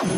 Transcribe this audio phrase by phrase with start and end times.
[0.00, 0.16] TBS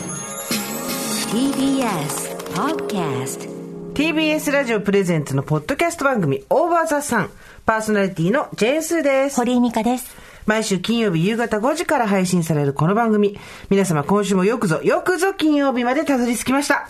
[2.55, 3.49] Podcast
[3.95, 7.31] TBS ラジオプレゼンツのポッドキャスト番組オーバーザさん
[7.67, 9.39] パーソナリティのジェーンスーです。
[9.39, 10.15] 堀井美香です。
[10.47, 13.37] 毎週金曜日夕方5時から配信されるこの番組。
[13.71, 16.89] 皆様今週もよくぞ、よくぞ金曜日までたどり着きました。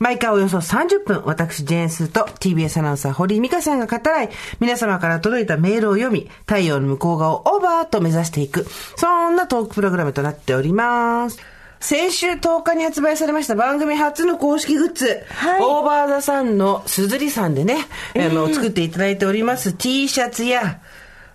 [0.00, 8.66] 毎回およそ30分、私、ジェーンスーと TBS アナウンサー、堀井美香さんが語らい、皆様から届いたメールを読み、太陽の向こう側をオーバーと目指していく、
[8.96, 11.55] そんなトークプログラムとなっております。
[11.80, 20.80] 先週10日に発売されました番組初の公式グッズ、はいオーバーザさんのすずりさんでね、あの、作っていただいております T シャツや、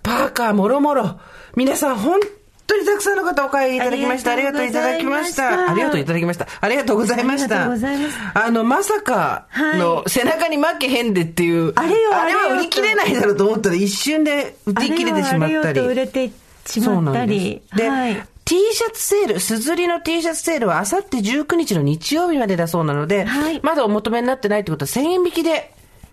[0.02, 1.20] パーカーもろもろ、
[1.56, 2.20] 皆さん本
[2.66, 4.30] 当にたくさんの方お買いいただきました。
[4.30, 5.48] あありがとういただきました。
[5.48, 6.46] あございましたりがとういただきました。
[6.60, 7.62] ありがとうございました。
[7.62, 15.80] ありがとうございますあの、まさかの、は背中に負けへんでっていう、あれよあれは売り切れないだろうと思ったら一瞬で売り切れてしまったり。
[15.80, 16.30] 売れて
[16.66, 16.84] しまったり。
[16.84, 17.76] そうなんです。
[17.76, 18.26] で、はい。
[18.52, 23.60] T シャツセール、すずりの T シャツセールはあさって19日の日曜日までだそうなので、はい。
[23.62, 25.72] まだお求めになってないってことは1000円引きで、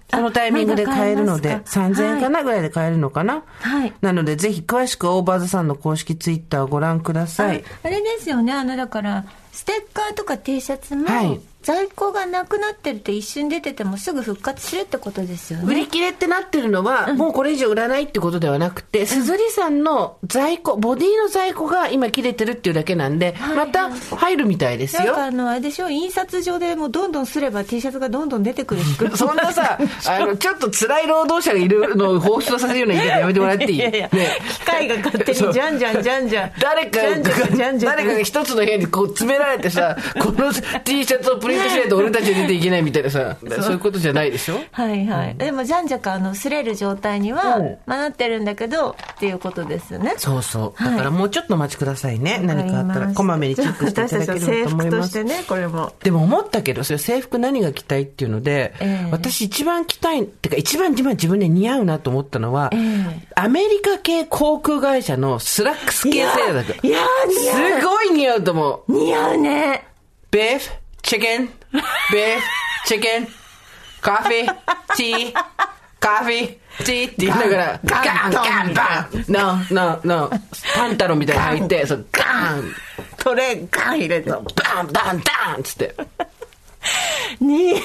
[0.10, 3.94] そのタイミングで買えるので、まだ買えますか？3000円かなぐらいで買えるのかな、はい。
[4.00, 7.62] なので、ぜひ詳しくオーバーズさんの公式ツイッターをご覧ください。
[7.84, 15.66] あれですよね、あの、だから、ステッカーとか T シャツも、はい在庫がなくなってるって一瞬出ててもすぐ復活するってことですよね。
[15.68, 25.24] 売り切れってなってるのは、もうこれ以上売らないってことではなくて、すずりさんの在庫、ボディの在庫が今切れてるっていうだけなんで、はいまた入るみたいですよなんか。
[25.26, 28.82] あの、あれでしょ、印刷上でもうどんどんすれば T シャツがどんどん出てくる
[29.18, 33.76] そんなさ、 あの、ちょっと辛い労働者がいるのを放出させるような言い方やめてもらっていい？
[33.76, 36.52] いやいや、ね機械が勝手にじゃんじゃんじゃんじゃん。
[36.60, 40.52] 誰かじゃんじゃんじゃんじゃん誰かが一つの部屋にこう詰められてさ、この
[40.86, 44.60] T シャツをプリントしないと俺たちは出ていけないみたいなさ、 そういうことじゃないでしょ？
[44.72, 45.36] はいはい。
[45.36, 50.14] でも、じゃんじゃか、あの、刷れる状態にはうん、まあ、なってるんだけど、っていうことですよね。
[50.18, 50.84] そうそう。
[50.84, 52.40] はいだからもうちょっとお待ちくださいね。
[52.44, 55.12] 何かあったら、こまめにチェックしていただければと思い私たちの制服ます。
[55.14, 55.94] としてね、これも。
[56.04, 66.88] でも思ったけど、それ制服何が着たいっていうので、ええ私一番着たい、ってか一番自分自分で似合うなと思ったのは、ええアメリカ系航空会社のスラックス系制服。
[66.88, 68.94] いやー、似合すごい似合うと思う。
[68.94, 68.96] う。
[69.06, 69.86] 似合うね。
[70.32, 73.28] ビーフ、チキン、ビーフ、チキン、
[74.02, 74.56] カフィー、
[74.96, 75.34] ティー、
[76.00, 80.40] カフィー、ティーって言いながら、ガン、ガン、バン、ノー、ノー、ノー、
[80.76, 82.64] パンタロンみたいに入って、そう、ガン、
[83.18, 84.30] トレーガン入れて。
[84.30, 84.46] バン、
[84.92, 85.96] ダン、ダンっつって。
[87.42, 87.82] 似合い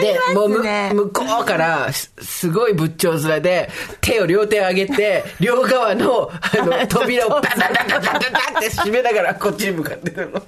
[0.00, 0.48] で、もう。
[0.50, 10.42] 向こうから、すすごい仏頂面で、手を両手上げて、 両側の、あの、 扉をバンバンバンバンバンバンって閉めながら、こっちに向かってるの。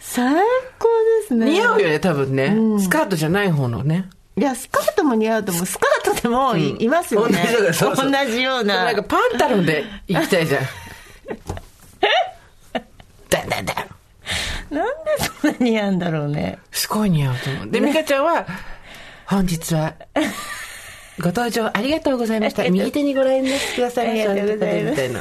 [0.00, 0.34] 最
[0.78, 0.88] 高
[1.22, 1.46] ですね。
[1.50, 2.56] 似合うよね、多分ね。
[2.80, 4.08] スカートじゃない方のね。
[4.36, 5.66] いや、スカートも似合うと思う。
[5.66, 7.38] スカートでもい,、いますよね。
[7.58, 8.84] 同じそうそう同じような。
[8.84, 10.62] なんかパンタロンで行きたいじゃん。
[13.30, 13.83] ダンダンダン。
[14.74, 16.58] なんでそんな似合うんだろうね。
[16.72, 17.70] すごい似合うと思う。
[17.70, 18.46] で、ミカちゃんは、
[19.26, 19.94] 本日は、
[21.20, 22.68] ご登場ありがとうございました。
[22.68, 24.30] 右手にご覧になってくださいました。
[24.32, 25.20] ありがとうございますみたいな。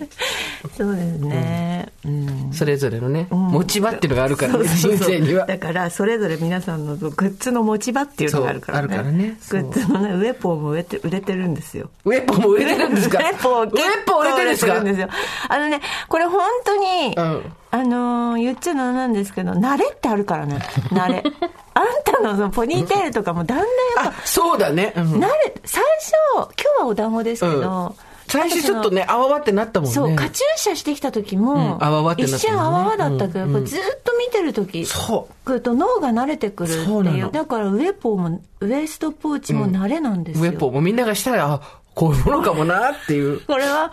[0.76, 1.88] そうですね。
[2.04, 2.50] うん。
[2.52, 5.46] それぞれのね、持ち場っていうのがあるからね、人生には。
[5.46, 8.96] だからそれぞれ皆さんのグッズの持ち場っていうのがあるからね。
[8.96, 9.36] らね。
[9.50, 11.90] グッズのねウェポンも売れて売れてるんですよ。
[12.04, 13.18] ウェポンも売れてるんですか？
[13.18, 13.70] ウェポンウェ
[14.06, 14.80] ポン売れてるんですか？
[14.80, 15.08] ですよ。
[15.48, 17.52] あのねこれ本当に、うん。
[17.72, 20.58] あのー言っちゃうのなんですけど慣れってあるからね。
[20.90, 21.22] 慣れ。
[21.74, 23.66] あんたのそのポニーテールとかもだんだん
[24.04, 24.92] やっあ、そうだね。
[24.96, 25.20] うん。
[25.20, 26.46] ぱ慣れ最初今
[26.78, 27.94] 日はお団子ですけど、
[28.30, 29.94] 最初ちょっとね、あわわってなったもんね。
[29.94, 35.34] そう、カチューシャしてきた時も、うんあわわってなったね一瞬あわわだったけど、やっぱずっと見てる時、そう。
[35.44, 37.30] 来ると脳が慣れてくるっていう。
[37.32, 40.50] だからウェポンも、ウエストポーチも慣れなんですよ。
[40.50, 43.40] ウェポンもみんながしたら、あ、こういうものかもなっていう。
[43.46, 43.90] これは、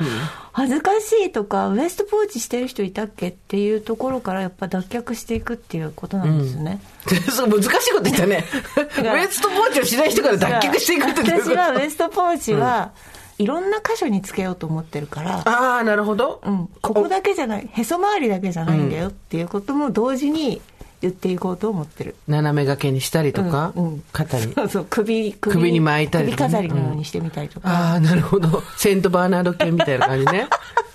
[0.53, 6.79] 恥ずかしいとか、ウエストポーチしてる人いたっけっていうところからやっぱ脱却していくっていうことなんですよね。
[7.29, 8.45] そう難しいこと言ったね。
[8.99, 12.91] ウらエストポーチをしない人から脱却していくって私はウエストポーチは、
[13.39, 16.41] いろんな箇所につけようと思ってるから、ああ、なるほど。
[16.43, 20.61] うん、ここだけじゃない、へそ周りだけじゃないんだよっていうことも同時に
[21.01, 22.15] 言っていこうと思ってる。
[22.27, 24.53] 斜め掛けにしたりとか、うんうん肩に。
[24.55, 28.63] そうそう首首首に巻いたりとかね首飾りのようにしてみたりとか、ああ、なるほど。
[28.75, 30.47] セントバーナード犬みたいな感じね。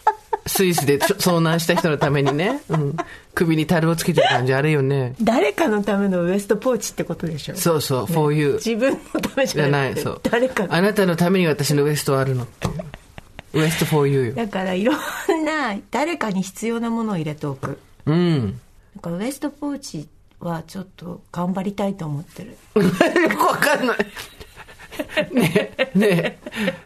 [0.47, 2.97] スイスで遭難した人のためにね、うん、
[3.35, 5.15] 首に樽をつけてる感じあるよね。
[5.23, 7.57] 誰かのためのウエストポーチってことでしょ？
[7.57, 8.55] そうそう、for you。
[8.55, 10.21] 自分のためじじゃない、そう。
[10.25, 12.69] 誰かあなたのために私のウエストはあるのって。
[13.55, 14.35] ウエスト for you よ。
[14.35, 14.97] だからいろん
[15.45, 18.59] な誰かに必要なものを入れておくうん。
[18.97, 20.09] だからウエストポーチ
[20.41, 22.57] はちょっと頑張りたいと思ってるよ
[23.37, 23.99] く わかんない。
[25.33, 26.39] ねえ、ね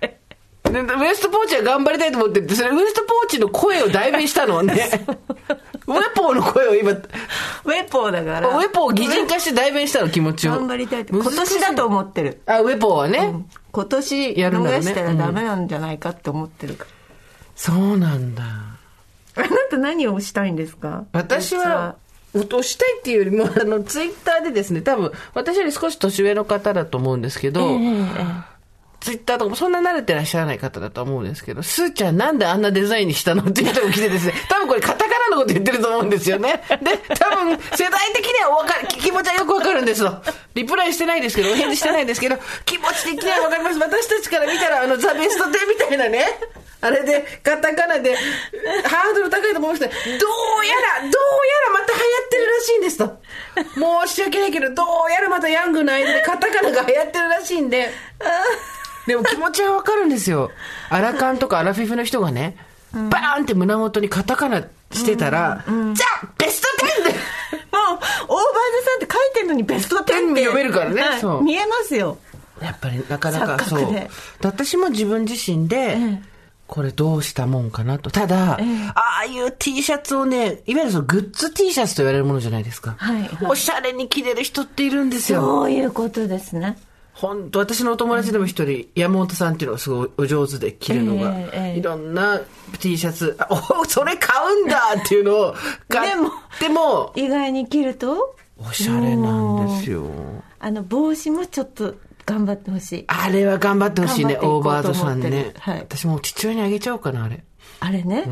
[0.03, 0.16] え。
[0.71, 4.63] でウエストポーチは頑張りたいと思ってそれウエストポーチの声を代弁したの？
[4.65, 5.07] ね。
[5.87, 8.51] ウェポーの声を今、ウウェポーだから。
[8.61, 10.53] ェポーを擬人化して代弁したの気持ちを。
[10.53, 12.41] 頑張りたいって今年だと思ってる。
[12.47, 13.45] あ、ウェポーはね。
[13.71, 16.91] 今年やるんだろうね逃したらダメなんじゃないかって思ってるから、
[17.55, 18.43] そうなんだ。
[19.37, 21.05] あなた何をしたいんですか？
[21.13, 21.95] 私は、
[22.35, 28.56] 落としたいっていうよりも、あの、ツイッターでですね、多分、私より少し年上の方だと思うんですけど、えええ
[29.07, 36.61] ツイッターとかもそんな慣れてらっしゃらない方だと思うんですけど、スーちゃんなんであんなデザインにしたのっていう人が来てですね、 多分これカタカナのこと言ってると思うんですよね。
[36.83, 40.21] で、多分世代的にはわかる、気持ちはよくわかるんですよ。
[40.55, 43.79] リプライしてないですけど、お返事してないんですけど、気持ち的にはわかります。
[43.79, 46.27] 私たちから見たら、あの、ザ・ベストテみたいなね。
[46.81, 49.87] あれで、カタカナで、ハードル高いと思いました。
[49.87, 49.97] どう
[50.67, 51.13] やら、どうや
[51.69, 54.07] らまた流行ってるらしいんですと。
[54.07, 57.91] 申し訳ないけど、どうやらまたヤングの間でカタカナが流行ってるらしいんで。
[59.07, 60.51] でも気持ちはわかるんですよ。
[60.91, 62.57] アラカンとかアラフィフの人がね、
[62.93, 64.63] バーンって胸元にカタカナ
[64.93, 67.11] してたら、じゃあベスト10で。
[67.11, 70.13] もうオーバーズさんって書いてるのにベスト10って。
[70.45, 71.03] 読めるからね。
[71.03, 71.21] はい。
[71.21, 71.43] そう。
[71.43, 72.19] 見えますよ。
[72.61, 74.09] やっぱりなかなかそう。
[74.43, 76.23] 私も自分自身で、え。
[76.67, 78.11] これどうしたもんかなと。
[78.11, 78.89] ただ、ええ。
[78.95, 82.97] ああいう T シャツをね、いわゆるそのグッズ T シャツと言われるものじゃないですか。
[82.99, 83.21] はい。
[83.21, 83.31] はい。
[83.49, 85.43] おしゃれに着れる人っているんですよ。
[85.43, 86.77] そういうことですね
[87.19, 92.43] 本当私のお友達でも一人、山本さんっていうのがすごいお上手で着るのが、ええええいろんな
[92.79, 95.55] T シャツ、あおそれ買うんだっていうのを
[95.89, 96.17] 買っ
[96.61, 98.37] ても、意外に着ると？
[98.59, 100.05] おしゃれなんですよ。
[100.59, 101.95] あの帽子もちょっと
[102.27, 105.55] 頑張ってほしいあれは頑張ってほしいね、オーバードさんね。
[105.59, 107.43] はい私もう父親にあげちゃおうかな、あれ。
[107.81, 108.25] あれね、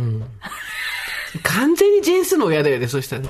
[1.43, 3.23] 完全にジェンスの親だよね、そしたら。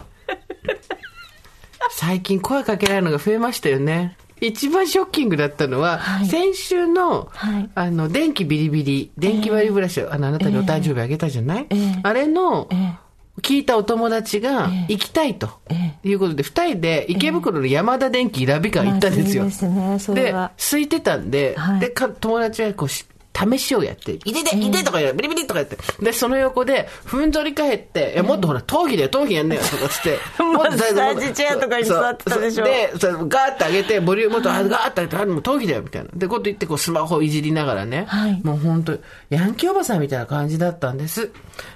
[1.91, 4.17] 最近声かけられるのが増えましたよね。
[4.46, 6.26] 一番ショッキングだったのは、はい。
[6.26, 7.70] 先週の、はい。
[7.75, 13.05] あの、電気ビリビリ、電気割りブラシを、あの、あなたにお誕生日あげたじゃない、ええあれの、ええ
[13.43, 19.43] 聞いたお友達がええ行きたいと、えいうことで、二人で池袋の山田電機ラビカン行ったんですよ。
[19.43, 21.81] まあいいですねそれでは、空いてたんで、はい。
[21.81, 32.64] で、か友達はこうし、試しをやって、いてて、いてとかやる、ビリビリとかやって、で、その横で、ふんぞり返って、いや、もっとほら、頭皮だよ、頭皮やんねよ、とかつって、 もっとマッサージチェアとかに座ってたでしょ。
[32.64, 36.08] で、それガーッと上げて、ボリュームもっと、あガーッと上げて、あ、もう頭皮だよ、みたいな。
[36.14, 38.40] で、こと言って、こう、スマホいじりながらね、はい。
[38.44, 38.96] もう本当
[39.31, 41.31] ヤンキーおばさんみたいな感じだったんです。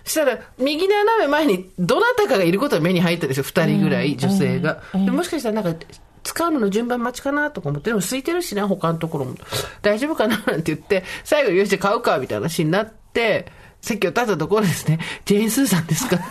[0.04, 4.80] そしたら、右斜め前に、どなたかがいることは目に入ったんですよ、二人ぐらい、女性が。
[4.94, 5.84] でもしかしたら、なんか、
[6.22, 9.34] 使うのの順番待ちかなとか思って、でも空いてるしな、他のところも。
[9.82, 13.46] 大丈夫かななんて言って、最後、よし、買うか、みたいな話になって、
[13.80, 16.18] 席を立ったところですね、ジェーン・スーさんですか？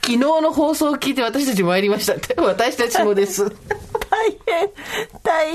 [0.00, 2.34] 昨日の放送を聞いて私たち参りましたって。
[2.40, 3.44] 私たちもです。
[4.10, 4.68] 大変
[5.24, 5.46] 大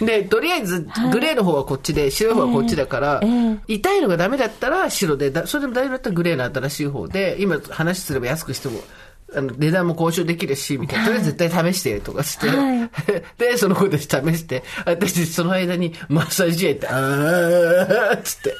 [0.00, 8.80] 変で、とりあえず、グレーの方はこっちで、白い方はこっちだから、ええ痛いのがダメだったら白で、だそれでも大丈夫だったらグレーの新しい方で、今話すれば安くしても、
[9.34, 11.04] あの、値段も交渉できるし、みたいな。
[11.06, 12.48] とりあえず絶対試して、とかして。
[12.48, 12.88] は
[13.38, 14.08] で、その子たち試
[14.38, 18.54] して、私その間にマッサージ屋行って、あーっつって。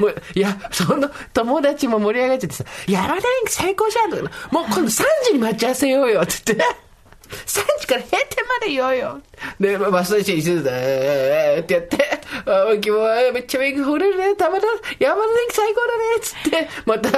[0.00, 6.87] もう、いや、その友達も盛り上がっちゃってさ、山田電機最高じゃんとか、もう今度3時に待ち合わせようよ、って言って。
[7.28, 9.20] 3時から閉店まで言おうよ。
[9.60, 14.62] で、マッサージにしてた、えーってやって、あ今日はめっちゃメイク掘れるね、たまらん、
[14.98, 17.10] 山田電機最高だね、つって、また、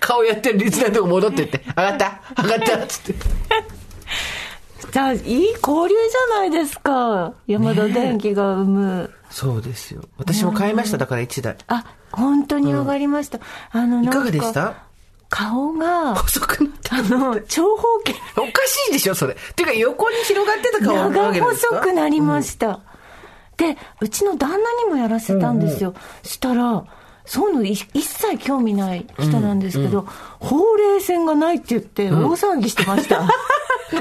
[0.00, 3.14] 顔やってるリスナーのとこ戻ってって、上がった上がったつって。
[4.92, 10.02] じゃあいい交流じゃないですか山田電機が生む、そうですよ。
[10.18, 11.56] 私も買いました、だから1台。
[11.68, 13.38] あ本当に上がりました、
[13.70, 14.74] あのなんかいかがでした？
[15.30, 18.14] 顔が細くなってあの長方形。
[18.36, 19.34] おかしいでしょ、それ。
[19.34, 21.76] っていうか、横に広がってた顔なわ長けなんですか？
[21.76, 22.80] 細くなりました、
[23.56, 25.94] でうちの旦那にもやらせたんですよ、
[26.24, 26.84] したら
[27.24, 30.02] そういうのい一切興味ない人なんですけど、
[30.40, 33.28] ほうれい線がないって言って大騒ぎしてました、 な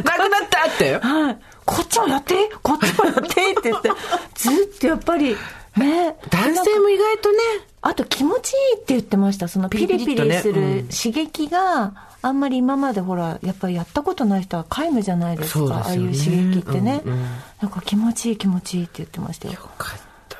[0.01, 0.97] くなったって？
[0.97, 1.37] はい。
[1.65, 3.91] こっちもやってこっちもやってって言って、
[4.33, 5.37] ずっとやっぱり、
[5.77, 6.17] ね。
[6.31, 7.37] 男性も意外とね、
[7.81, 9.47] あと気持ちいいって言ってました。
[9.47, 15.53] そのピリピピリする刺激が、あんまり今までほら、やっぱりやったことない人は皆無じゃないですか。
[15.53, 17.19] すよねああいう刺激ってね、うんうん
[17.61, 19.53] なんか気持ちいい気持ちいいって言ってましたよ。
[19.53, 20.37] よかった。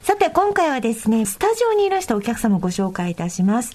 [0.00, 3.74] さて、今回はですね、スタジオにいらしたお客様をご紹介いたします。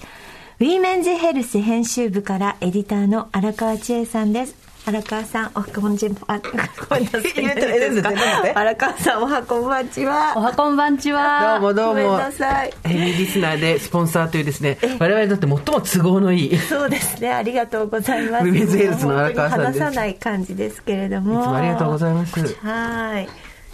[0.60, 4.54] ウィーメンズヘルス編集部からエディターの荒川千恵さんです。
[4.86, 8.54] 荒川さん、おはこんじん、あ、ごめんなさい。
[8.54, 10.32] 荒川さん、おはこんばんちは？
[10.36, 11.60] おはこんばんちどうは。
[11.60, 12.32] もどうもごめんな。
[12.32, 12.72] さい。
[12.84, 16.54] ヘビーリスナーでスポンサーというですね、我々にとって最も都合のいい。
[16.54, 18.44] いつそうですね、ありがとうございます。
[18.44, 21.34] ウィメンズヘルスの荒川さんです話さない感じですけれども。
[21.34, 22.40] もありがとうございます。
[22.40, 23.28] はい。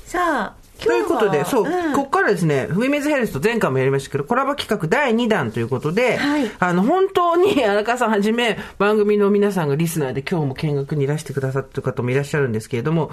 [0.05, 1.93] さあ、ということで、そう、うん。
[1.95, 6.51] ここからですね、ウィメンズヘルスと前回もやりましたけど、コラボ企画第2弾ということで、はい。
[6.59, 13.11] あの、本当に 荒川さんはじめ、番組の皆さんがリスナーで今日も見学にいらしてくださってる方もいらっしゃるんですけれども、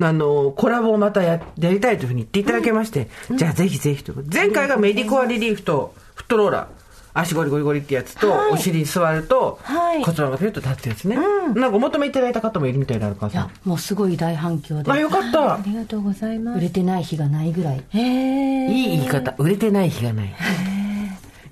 [0.00, 6.75] あの、コラボをまたややりたいというふうに言っていただけまして、じゃあぜひぜひと前回がメディコアリリーフとフットローラー。
[7.18, 11.16] 足ゴリゴリゴリってやつと、はいお尻に座ると、はい骨盤がピュッと立つやつね。
[11.54, 13.50] なんかお求めいただいた方もいるみたいな荒川さんいや。
[13.64, 15.60] もうすごい大反響であ、よかったあ。
[15.64, 19.34] りがとうございます売れてない日がないぐらいへえいい言い方。
[19.38, 20.34] 売れてない日がない。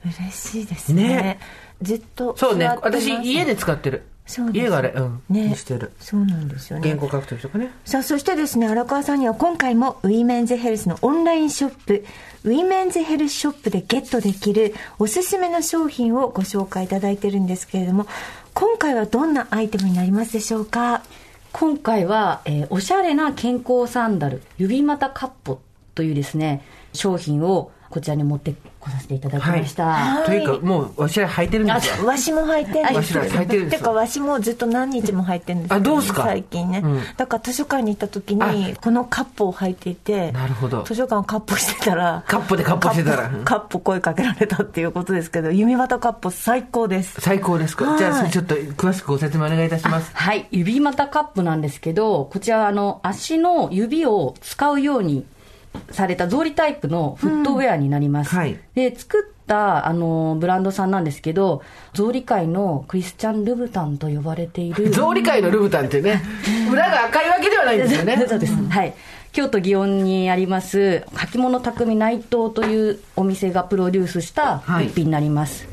[0.05, 1.39] 嬉しいですねね
[1.81, 4.03] ずっとそうね私、家で使ってる。
[4.27, 5.23] そうです家があれ、うん。
[5.29, 5.93] ねにしてる。
[6.01, 7.71] そうなんですよね原稿書くときとかね。
[7.85, 12.05] さあ、そしてですね、荒川さんには今回もウィメンズヘルスのオンラインショップ、
[12.45, 18.07] ウィメンズヘルスショップでゲットできるおすすめの商品をご紹介いただいてるんですけれども、
[18.55, 21.03] 今回はどんなアイテムになりますでしょうか？
[21.53, 25.61] 今回は、えーおしゃれな健康サンダル指股カッポ
[25.95, 28.55] というですね商品をこちらに持って
[28.85, 30.27] こさせていただきました、はい。
[30.27, 32.07] というか、もう、わしら履いてるんですよ。
[32.07, 32.95] わしも履いてるんです。
[32.97, 33.79] わしら履いてるんですよ。
[33.79, 36.23] てかわしもずっと何日も履いてるんですよあどうすか？
[36.25, 37.01] 最近ね、うん。
[37.17, 40.83] だから図書館に行った時にこのカップを履いていてなるほど。
[40.83, 43.29] 図書館をカップしてたらカッポでカッポしてたら。
[43.29, 47.21] カップカップ声かけられたっていうことですけど弓端カップ最高です。
[47.21, 47.85] 最高ですか？
[47.85, 47.99] はい。
[47.99, 50.11] じゃあ、それちょっと詳しくご説明お願いいたします。
[50.15, 50.47] はい。
[50.51, 55.25] 指股カップなんですけどこちらあの足の指を使うように
[55.91, 58.39] された草履タイプのフットウェアになります、うん。
[58.39, 58.59] はい。
[58.75, 61.63] で作ったあのブランドさんなんですけど
[61.93, 64.91] 草履界のクリスチャン・ルブタンと呼ばれている。
[64.93, 66.23] 草履界のルブタンってね、
[66.71, 68.25] 裏が赤いわけではないんですよね。
[68.29, 68.95] そうです、はい。
[69.33, 74.87] 京都祇園にあります履物匠内藤というお店がプロデュースしたはい。
[74.87, 75.67] 一品になります、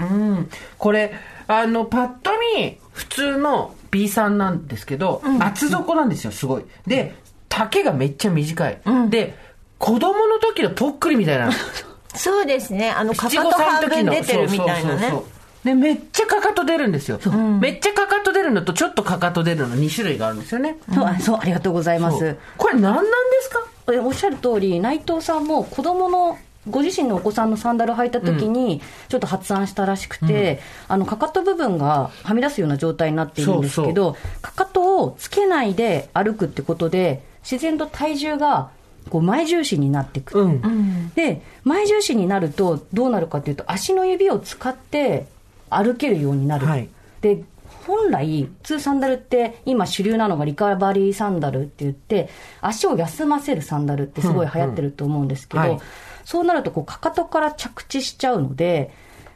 [0.00, 0.48] うん。
[0.78, 1.12] これ、
[1.46, 6.64] あの、パッと見、普通の B さんなんですけど、厚底なんですよ、すごい。
[6.86, 7.14] で、
[7.50, 8.78] 丈がめっちゃ短い。
[9.10, 9.34] で、
[9.78, 11.50] 子供の時のぽっくりみたいな。
[12.14, 12.90] そうですね。
[12.90, 14.82] あのかかと半分出てるみたいなね。
[14.82, 15.24] そうそうそうそう。
[15.64, 17.20] でめっちゃかかと出るんですよ、
[17.60, 22.20] めっちゃかかと出るのとちょっとかかと出るの2種類があるんですよね、そうあそうありがとうございまそう。
[22.20, 23.10] すこれ何なんで
[23.42, 23.62] すか？
[23.92, 26.38] えおっしゃる通り内藤さんも子供の
[26.70, 28.80] ご自身のお子さんのサンダル履いた時に
[29.10, 38.70] ちょっと発案したらしくて、あのかかと部分がはみ出すような状態になっているんですけどかかとをつけないで歩くってことで自然と体重が
[39.08, 45.26] こう前重心になっていく、うん、で前重心になるとどうなるかというと足の指を使って
[45.70, 46.88] 歩けるようになる、はい。
[47.20, 47.42] で
[47.86, 52.28] 本来普通サンダルって今主流なのがリカバリーサンダルって言って
[52.60, 55.76] 足を休ませるサンダルってすごい流行ってると思うんですけど、うんうん。
[55.76, 55.82] はい。
[56.24, 58.92] そうなるとこうかかとから着地しちゃうので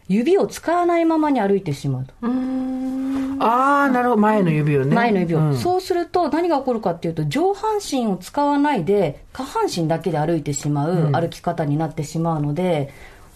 [0.08, 2.14] 指を使わないままに歩いてしまうと。
[3.40, 4.20] ああなるほど。
[4.20, 4.94] 前の指をね。
[4.94, 5.56] 前の指を、うん。
[5.56, 12.90] そうすると何が起こるかっていうと上半身を使わないで下半身だけで歩いてしまう歩き方になってしまうので、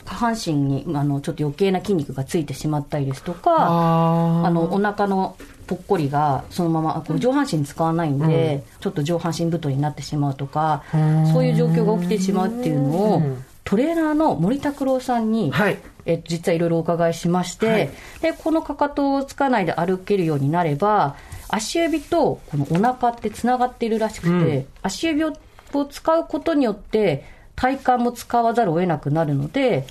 [0.04, 4.46] 下半身にあのちょっと余計な筋肉がついてしまったりですとかあー。
[4.46, 10.84] あのお腹のぽっこりがそのままこう上半身使わないんで、ちょっと上半身太りになってしまうとか
[11.32, 13.22] そういう状況が起きてしまうっていうのを
[13.64, 17.90] トレーナーの森拓郎さんに、はいえ実はいろいろお伺いしまして、はい。
[18.22, 21.16] でこのかかとをつかないで歩けるようになれば
[21.48, 24.66] 足指とこのお腹ってつながっているらしくて、うん。
[24.82, 25.34] 足指を
[25.74, 29.86] を使うことによって体幹も使わざるを得なくなるので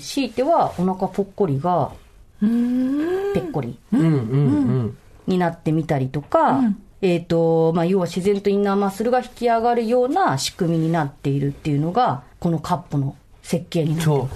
[0.00, 1.92] 強いてはお腹ぽっこりが
[2.40, 4.98] ぺっこりうんうんうん。
[5.28, 6.60] になってみたりとか、
[7.02, 13.14] えっ、と、まあ、要は自然とインナーマッスルが引き上がるような仕組みになっているっていうのが、このカップの
[13.50, 14.12] 設計になって。
[14.12, 14.28] う、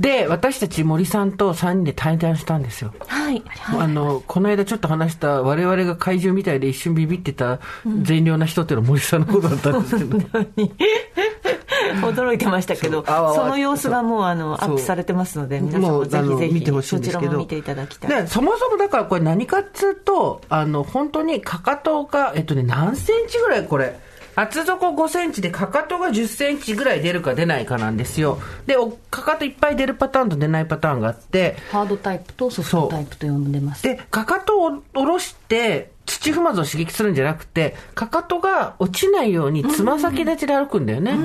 [0.00, 2.94] で私たち森さんと3人で対談したんですよ。
[3.06, 3.42] はい。
[3.78, 7.60] あのこの間ちょっと話した我々が怪獣みたいで一瞬ビビってた
[8.02, 10.18] 善良な人っていうのは森さんのことだったんですけど、
[12.00, 17.32] 驚いてましたけどその様子がもうあのアップされてますので皆さんもぜひぜひ見てほしいんそちですけど。
[17.32, 18.22] らも見ていただきたい。
[18.22, 24.00] でそもそもだからこれ何かっつうとあの本当にかかとがえっとね何センチぐらいこれ
[24.36, 28.38] 厚底5センチでかかとが10センチぐらい出るか出ないかなんですよ。
[28.66, 31.56] でおかかといっぱい出るパターンと出ないパターンがあって。
[31.72, 33.82] ハードタイプとソフトタイプと呼んでます。
[33.82, 41.16] でかかとを下ろして土踏まずを刺激するんじゃなくてかかとが落ちないようにつま先立ちで歩くんだよね。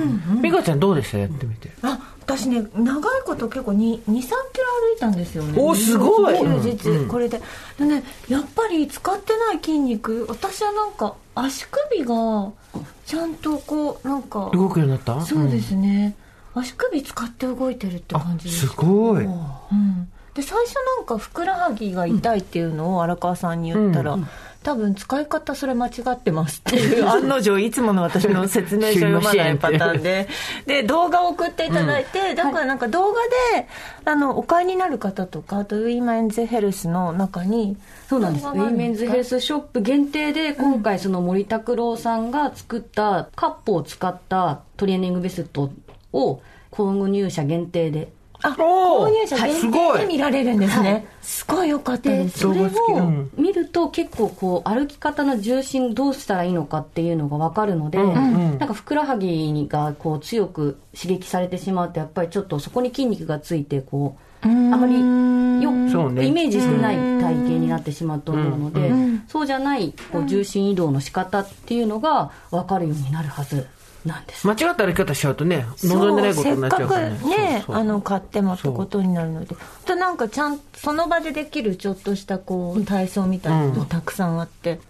[0.42, 1.18] 美香ちゃんどうでした？
[1.18, 1.70] やってみて。
[1.82, 5.60] あ私ね長いこと結構23キロ歩いたんですよね。
[5.60, 6.38] おすごい。
[6.38, 7.08] 休日、うん。
[7.08, 7.40] これで。
[7.78, 12.50] でねやっぱり使ってない筋肉私はなんか足首が
[13.12, 15.20] ちゃんとこうなんか動くようになった？
[15.20, 16.16] そうですね、
[16.54, 18.68] 足首使って動いてるって感じです。
[18.68, 19.24] すごい。
[19.26, 24.16] うん、で最初なんかふくらはぎが痛いっていうのを荒川さんに言ったら、
[24.62, 30.28] 多分使い方それ間違ってますっていう 案の定いつもの私の説明書読まないパターンで
[30.66, 33.20] で動画を送っていただいて、だからなんか動画
[33.56, 33.68] で
[34.04, 37.76] あのお買いになる方とかあとウィーメンズヘルスの中に
[38.08, 38.46] そうなんです。
[38.46, 45.70] ウィメンズヘルスショップ限定で、今回その森拓郎さんが作ったカップを使ったトレーニングベスト
[46.12, 46.40] を
[46.70, 48.08] 購入者限定で。
[48.42, 49.98] あ購入者限すごい。
[50.00, 53.30] 定で見られるんですね、すごいよかったで、ですそれをん。
[53.36, 64.94] 見ると結構こう歩き方の重心どうしたらいいのかっていうのがわかるので、うんなんかふくらはぎがこう強く刺激されてしまうとやっぱりちょっとそこに筋肉がついてこう、あまり
[65.62, 66.26] よそうね。
[66.26, 68.92] イメージしてない体型になってしまうと思うので、
[69.28, 73.66] そうじゃないこう重心移動の仕方っていうのが分かるようになるはず
[74.04, 74.46] なんです。
[74.46, 77.16] 間違った歩き方しちゃうとね、望んでないことになっちゃうからね。
[77.18, 84.80] せっかくねあの買ってもってことになるのでとなんかちゃんその場でできるちょっとしたこう体操みたいなのもたくさんあって、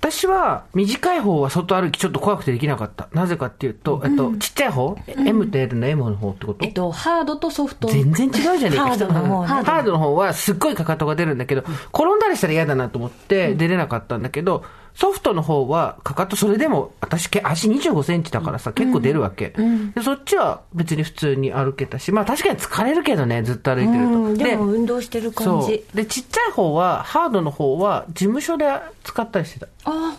[0.00, 3.08] 私は短い方は外歩きちょっと怖くてできなかった。
[3.12, 6.64] なぜかっていうと、えっと、ちっちゃい方、?M と L の M の方ってこと？
[6.64, 7.88] えっと、ハードとソフト。
[7.88, 8.88] 全然違うじゃねえか。
[8.90, 14.62] ハードの方ね ハードの方はすっごいかかとが出るんだけど、転んだりしたら嫌だなと思って出れなかったんだけど、
[14.94, 19.54] ソフトの方はかかとそれでも、私け足25センチだからさ、結構出るわけ。
[19.94, 24.10] でそっちは別に普通に歩けたし、まあ確かに疲れるけどね、ずっと歩いてると。
[24.10, 25.84] うんでも運動してる感じ。
[25.94, 28.66] で、ちっちゃい方は、ハードの方は事務所で
[29.04, 29.68] 使ったりしてた。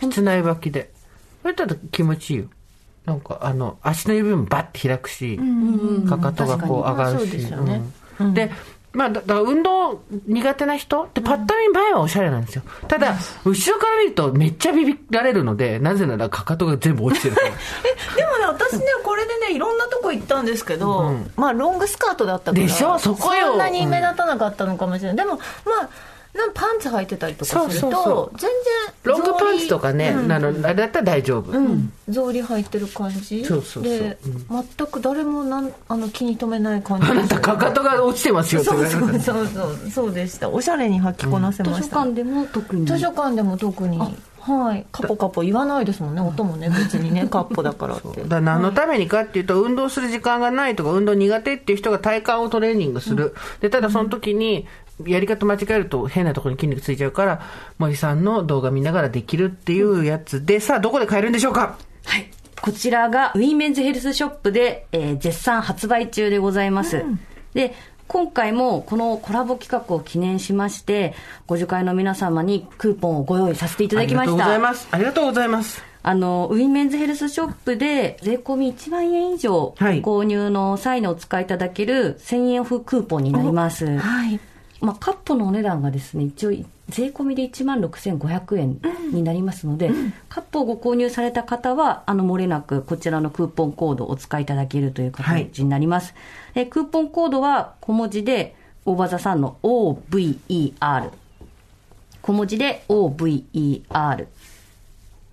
[0.00, 0.90] 室内履きで。
[1.42, 2.44] それだと気持ちいいよ。
[3.06, 5.38] なんか、あの、足の指もバッて開くし、
[6.08, 7.46] かかとがこう上がるし。
[8.34, 8.50] で、
[8.92, 12.62] まあ、だだから運動苦手な人ってパッと見前はおしゃれなんですよ。
[12.88, 17.48] ただ、後ろから見るとめっちゃビビられるので、なぜならかかとが全部落ちてるから。
[18.16, 22.98] でもね私ねこれでねいろんなとこ行ったんですけど、まあロングスカートだったからでしょ？
[22.98, 23.54] そこよ。
[23.54, 25.40] んなに目立たなかったのかもしれない、でもま
[25.82, 25.88] あ
[26.36, 28.38] なんパンツ履いてたりとかするとそうそうそう。
[28.38, 28.50] 全然
[29.02, 31.52] ロングパンツとかね、あの、あれだったら大丈夫。
[32.10, 33.44] 草履履いてる感じ。
[33.44, 33.82] そうそうそう。
[33.84, 34.18] で、
[34.76, 37.06] 全く誰もなんあの気に留めない感じ。
[37.06, 39.90] あなたかかとが落ちてますよそうそうそうそう。
[39.90, 40.50] そうでした。
[40.50, 42.84] おしゃれに履きこなせ図ました、書館でも特に。
[42.84, 43.98] 図書館でも特に。
[44.40, 44.86] はい。
[44.90, 46.20] カポカポ言わないですもんね。
[46.20, 47.26] 音もね別にね。
[47.30, 48.22] カッポだからって。
[48.24, 53.34] だ何のためにかっていうと、運動する時間がないとか、運動苦手っていう人が体幹をトレーニングする。
[53.60, 54.66] で、ただその時に、
[55.06, 57.40] やり方間違えると変なところに筋肉ついちゃうから、
[57.78, 61.76] 森さんの動画見ながらできるっていうやつで、さあ、どこで買えるんでしょうか？
[62.04, 62.30] はい。
[62.60, 67.04] こちらがウィーメンズヘルスショップで、えー絶賛発売中でございます。
[67.54, 67.74] で、
[68.06, 71.14] 今回もこのコラボ企画を記念しまして、
[71.46, 74.32] 互助会の皆様にクーポンをご用意させていただきました。
[74.32, 74.88] ありがとうございます。
[74.90, 75.82] ありがとうございます。
[76.02, 83.98] あの、ウィメンズヘルスショップで税込み1万円以上はい購入の際にお使いいただける1000円オフクーポンになります。
[83.98, 84.40] はい
[84.80, 86.50] まあ、カップのお値段がですね、一応、
[86.88, 88.80] 税込みで1万6500円
[89.12, 89.90] になりますので、
[90.28, 96.14] カップをご購入された方は、あの、漏れなく、こちらのクーポンコードをお使いいただけるという形になります。
[96.54, 101.10] えクーポンコードは小文字で、大場座さんの OVER。
[102.22, 104.26] 小文字で OVER。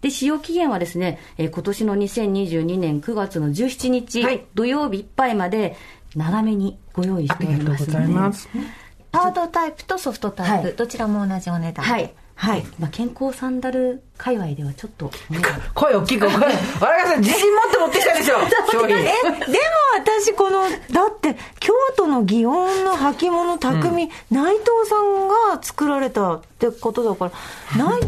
[0.02, 5.76] で、使用期限はですね、えー今年の2022年9月の17日、はい土曜日いっぱいまで、
[6.16, 7.92] 長めにご用意しあておりますので。
[7.94, 8.50] ざいます。
[9.14, 10.76] ハードタイプとソフトタイプ、はい。
[10.76, 11.92] どちらも同じお値段で。
[11.92, 12.14] はい。
[12.38, 12.64] はい。
[12.80, 15.40] まあ、健康サンダル界隈ではちょっと、ね、
[15.74, 16.36] 声大きく、声。
[16.38, 18.36] 荒川さん、自信持って持ってきたでしょ。
[18.72, 18.96] 商品。
[18.96, 19.14] えでも
[19.98, 27.32] 私このだって京都の祇園の履物匠、内藤さんが作られたってことだから
[27.76, 28.08] 内藤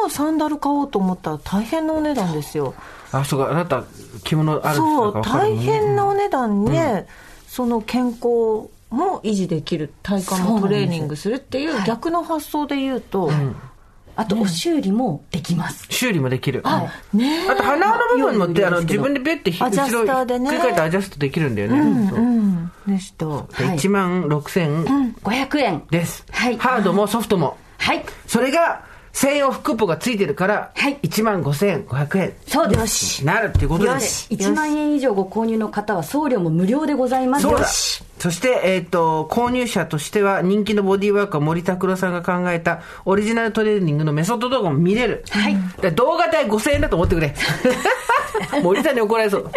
[0.00, 2.72] んのサンダル買おうと思ったら大変なお値段ですよ。
[3.12, 3.84] あ、そうか、あなた、
[4.24, 7.06] 着物あるそう大変なお値段で、
[7.46, 13.30] その健康も維持できる体幹もトレーニングするっていう逆の発想で言うと、
[14.18, 15.86] あと、お修理もできます。
[15.90, 16.60] 修理もできる。
[16.64, 20.50] あねと、鼻の部分もって、あの、自分でベッてひアジャスターでね。
[20.50, 22.08] ひっくり返ってアジャストできるんだよね。
[22.10, 22.18] そう。
[22.18, 22.72] うん。
[22.88, 23.26] でした。
[23.26, 23.78] ではい。
[23.78, 25.82] 1万6000 500円。
[25.92, 26.26] です。
[26.32, 26.58] はい。
[26.58, 27.56] ハードもソフトも。
[27.78, 28.04] はい。
[28.26, 28.82] それが、
[29.18, 32.32] 1000円オフクーポンがついてるから、はい1万5500円。
[32.46, 33.24] そうです。
[33.24, 34.06] なるっていうことでよす。
[34.06, 37.42] し1万円以上ご購入の方は送料も無料でございます。
[37.42, 45.24] そうだよしそして、えっ、と、購入者としては、人気のボディーワーカー森拓郎さんが考えたオリジナルトレーニングのメソッド動画も見れる。
[45.30, 45.56] はい
[45.94, 47.34] 動画代5000円だと思ってくれ。
[48.62, 49.50] 森さんに怒られそう。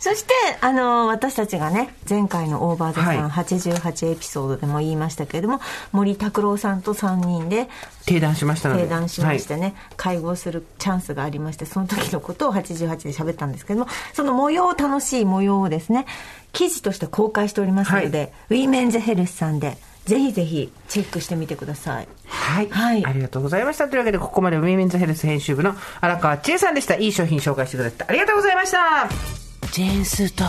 [0.00, 0.32] そして、
[0.62, 5.60] あの、私たちがね、前回のオーバーザさんはい88エピソードでも言いましたけれども、
[5.92, 7.68] 森拓郎さんと3人で
[8.06, 8.84] 鼎談しましたので。
[8.84, 16.06] 鼎談しましてはいね、会合するチャンスがありまして、その時のことを88で喋ったんですけども、その模様、楽しい模様をですね、
[16.52, 22.70] 記事として公開しておりますので、ウィメンズヘルスさんで、ぜひぜひチェックしてみてくださいはい。
[22.70, 23.86] はいありがとうございました。
[23.86, 26.94] というわけで、ここまでウィメンズヘルス編集部の荒川千恵さんでした。
[26.96, 29.49] いい商品紹介してくださってありがとうございました。
[29.72, 30.44] ジェーンスーと、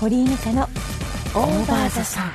[0.00, 2.32] 堀井美香のオーバーザさん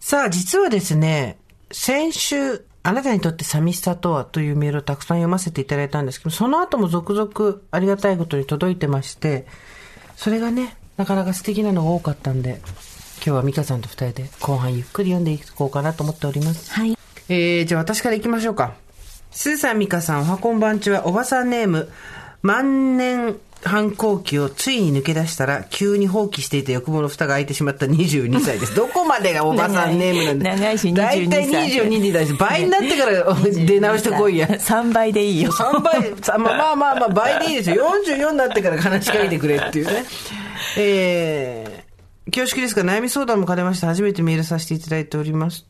[0.00, 1.38] さあ、実はですね、
[1.72, 9.46] 先週、あなたにとって寂しさとはというメールをたくさん読ませていただいたんですけど、その後も続々ありがたいことに届いてまして、
[10.14, 12.60] それがね、なかなか素敵なのが多かったんで、
[13.16, 16.70] 今日は美香さんと二人で後半ゆっくり読んでいこうかなと思っております。
[16.70, 16.98] はい
[17.30, 18.74] えー、じゃあ私から行きましょうか。
[19.30, 21.90] スーさん、ミカさん、おはこんばんちは、おばさんネーム、
[22.44, 28.74] 万年反抗期をついに抜け出したら、急に放棄していた欲望の蓋が開いてしまった22歳です。
[28.76, 32.34] どこまでがおばさんネームなんで長いし22大体22人です。
[32.34, 34.46] 倍になってから出直してこいや。
[34.46, 37.90] 3倍でいいよ3倍、さまあまあまあまあ、倍でいいですよ。
[38.06, 40.04] 44になってから話しかけてくれっていうね。
[40.76, 45.64] えー、恐縮ですが、悩み相談も兼ねまして初めてメールさせていただいております。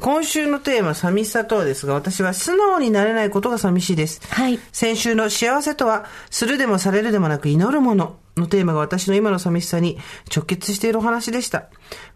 [0.00, 4.20] 今週のテーマ、寂しさとはですが、私は素直になれないことが寂しいです。
[4.30, 9.98] はい先週の幸せとは、するでもされるでもなく祈るもののテーマが私の今の寂しさに
[10.34, 11.66] 直結しているお話でした。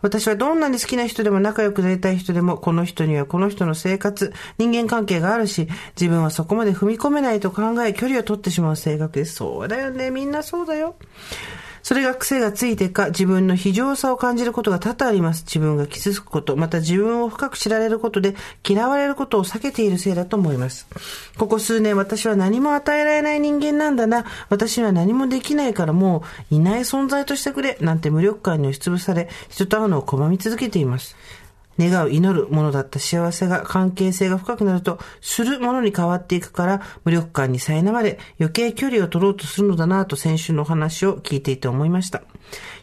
[0.02, 9.36] 私はどんなに好きな人でも仲良くなりたい人でも、この人にはこの人の生活、人間関係があるし、自分はそこまで踏み込めないと考え、距離を取ってしまう性格です。
[9.36, 10.10] そうだよね。
[10.10, 10.96] みんなそうだよ。
[11.82, 15.44] それが癖がついてか、自分の非常さを感じることが多々あります。
[15.44, 18.34] 自分が傷つくこと、また自分を深く知られることで、
[18.66, 20.86] 嫌われることを避けているせいだと思います。
[21.38, 24.24] ここ数年、私は何も与えられない人間なんだな。
[24.48, 27.78] 私には何もできないからもう、いない存在としてくれ。
[27.80, 31.16] なんて無力感に押しつぶされ、人と会うのを拒み続けています。
[31.80, 42.22] 願う、祈るものだった幸せが、関係性が深くなると、するものに変わっていくから、無力感に苛まれ、余計距離を取ろうとするのだなと先週のお話を聞いていて思いました。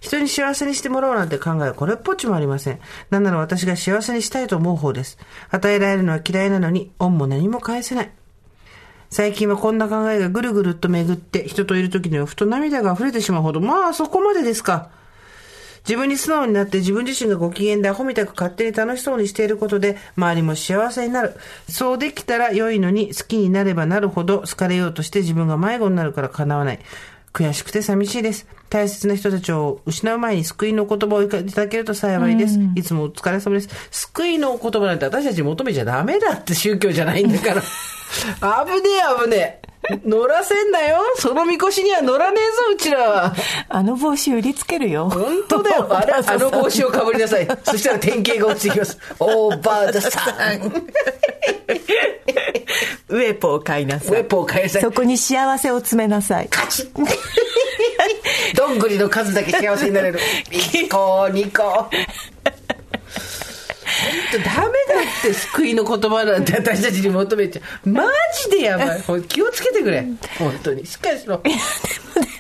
[0.01, 2.79] 人に幸せにしてもらおうなんて考えはこれっぽっちもありません。
[3.10, 5.17] なんなら私が幸せにしたいと思う方です。
[5.49, 8.12] 与えられるのは嫌いなのに、恩も何も返せない。
[9.10, 14.89] 最近はこんな考えがぐるぐるっと巡って、人といる時にはふと涙が溢れてしまうほど、まあそこまでですか。
[15.88, 21.34] 自分に素直になって自分自身がご機嫌でアホみたく勝手に楽しそうにしていることで周りも幸せになる。
[21.69, 26.80] そうできたら良いのに好きになればなるほど好かれようとして自分が迷子になるから叶わない。
[27.34, 28.47] 悔しくて寂しいです。
[28.69, 32.60] 大切な人たちを失う前に救いの言葉をいただけると幸いです。
[32.76, 33.69] いつもお疲れ様です。
[33.91, 37.62] 救いのお言葉なんて私たち求めちゃダメだって宗教じゃないんだから。
[38.65, 38.89] 危ね
[39.21, 39.66] え危ねえ。
[40.06, 41.02] 乗らせんなよ。
[41.15, 43.36] そのみこしには乗らねえぞ、うちらは。
[43.69, 45.88] あの帽子売りつけるよ本当だよ。
[45.95, 47.47] あれ、あの帽子をかぶりなさい。
[47.63, 48.97] そしたら典型が落ちてきます。
[49.19, 50.88] オーバーザさん。
[53.10, 56.89] ウェポを買いなウェポを買いなさいそこに幸せを詰めなさいカチッ
[58.56, 60.19] どんぐりの数だけ幸せになれる。
[60.50, 61.89] 1個、2個。
[64.31, 67.89] 本当ダメだって救いの言葉なんて私たちに求めちゃう。
[67.89, 68.03] マ
[68.43, 69.23] ジでやばい。
[69.23, 70.05] 気をつけてくれ。
[70.38, 70.86] 本当に。
[70.86, 71.41] しっかりしろ。
[71.43, 71.49] で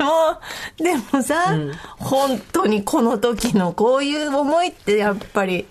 [0.03, 0.39] も
[0.77, 1.55] でもさ、
[1.97, 5.65] 本当にこの時のこういう思いってやっぱり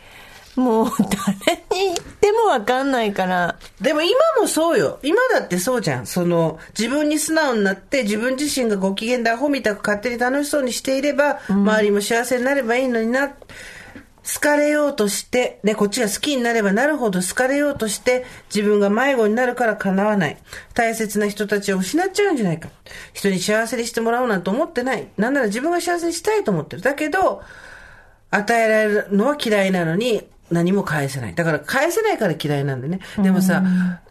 [0.57, 4.99] もう誰に言っても分かんないからでも今もそうよ。
[5.03, 6.07] 今だってそうじゃん。
[6.07, 13.33] その、自分に素直になって、自分自身がご機嫌でアホみたく勝手に楽しそうにしていれば、周りも幸せになればいいのにな。
[14.27, 20.37] 好かれようとして、ね、こっちが好きになればなるほど好かれようとして、自分が迷子になるから叶わない。
[20.75, 22.69] 大切な人たちを失っちゃうんじゃないか。
[23.13, 25.07] 人に幸せにしてもらおうなんて思ってない。
[25.17, 26.83] なんなら自分が幸せにしたいと思ってる。
[26.83, 27.43] だけど、
[28.31, 31.35] 与えられるのは嫌いなのに何も返せない。
[31.35, 33.01] だから返せないから嫌いなんでね。
[33.23, 33.63] でもさ、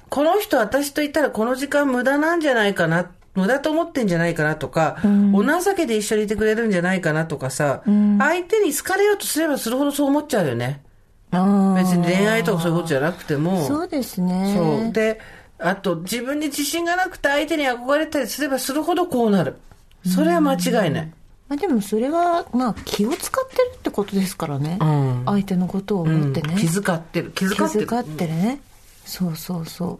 [0.10, 3.12] この人私といたらこの時間無駄なんじゃないかな。
[3.36, 4.98] 無駄と思ってんじゃないかなとか、
[5.34, 10.82] お情けで一緒にいてくれるんじゃないかなとかさ、相手に好かれようとすればするほどそう思っちゃうよね。
[11.32, 13.66] 別に恋愛とかそういうことじゃなくても。
[13.66, 14.92] そうですねそう。
[14.94, 15.20] で、
[15.60, 19.58] あと自分に自信がなくて相手に憧れたりすればするほどこうなる。
[20.06, 21.12] それは間違いない。
[21.48, 27.32] まあ、でもそれはまあ気を使ってるってことですからね、うん相手のことを思ってね、うん気遣ってる。
[27.32, 27.88] 気気遣ってる。
[27.88, 28.62] 遣ってね、
[29.06, 30.00] そうそうそう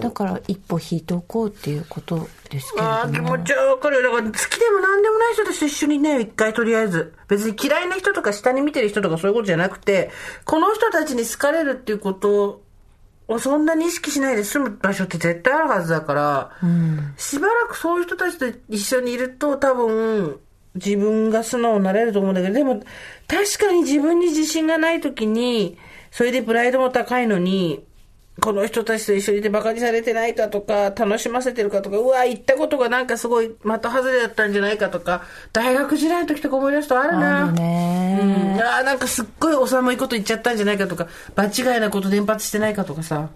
[0.00, 4.02] だから一歩引いておこうっていうことですけれああ、気持ちはわかるよ。
[4.02, 7.14] だから好きでも何でもない人たちと一緒にね、一回とりあえず。
[7.28, 10.10] 別に嫌いな人とか下に見てる人とかそういうことじゃなくて、
[10.44, 12.62] この人たちに好かれるっていうこと
[13.28, 16.50] をそんなに意識しないで済む場所って絶対あるはずだから、
[17.16, 20.40] しばらくそういう人たちと一緒にいると多分、
[20.74, 22.82] 自分が素直になれると思うんだけど、でも
[23.28, 25.78] 確かに自分に自信がない時に、
[26.10, 27.84] それでプライドも高いのに、
[28.40, 37.44] この人たちと一緒にいて馬鹿にされてないかとか、楽しませてるかとか、うわ、行ったことがなんかすごい的外れだったんじゃないかとか、大学時代の時とか思い出すとあるな。
[37.44, 43.30] あるねうん、あーなんかすっごいお寒いこと言っちゃったんじゃないかとか、場違いなこと連発してないかとかさ。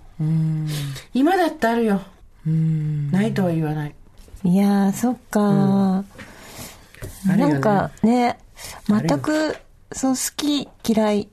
[1.15, 2.03] 今だってあるよ。
[2.45, 3.95] ないとは言わない。
[4.45, 6.05] いやー、そっか、あ
[7.35, 8.39] るよねなんかね、
[8.89, 9.57] 全く、
[9.93, 11.29] その好き嫌い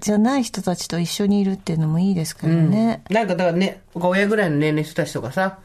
[0.00, 3.02] じゃない人たちと一緒にいるっていうのもいいですけどね。
[3.10, 5.58] なんかだからね、親ぐらいの年齢の人たちとかさ、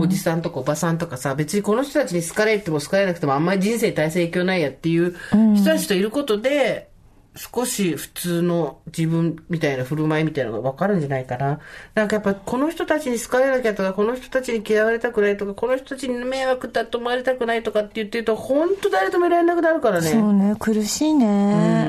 [0.00, 5.16] おじさんとかおばさんとかさ、別にこの人たちに好かれても好かれなくてもあんまり人生に対する影響ないやっていう
[5.56, 6.88] 人たちといることで、
[7.36, 11.60] 少し普通の自分みたいな振る舞いみたいなのが分かるんじゃないかな。
[11.94, 20.10] なんかやっぱこの人たちに好かれなきゃとか、この人たちに嫌われたくないとか、この人たちに迷惑だと思われたくないとかって言ってると、本当誰ともいられなくなるからね。
[20.10, 21.88] そうね、苦しいね、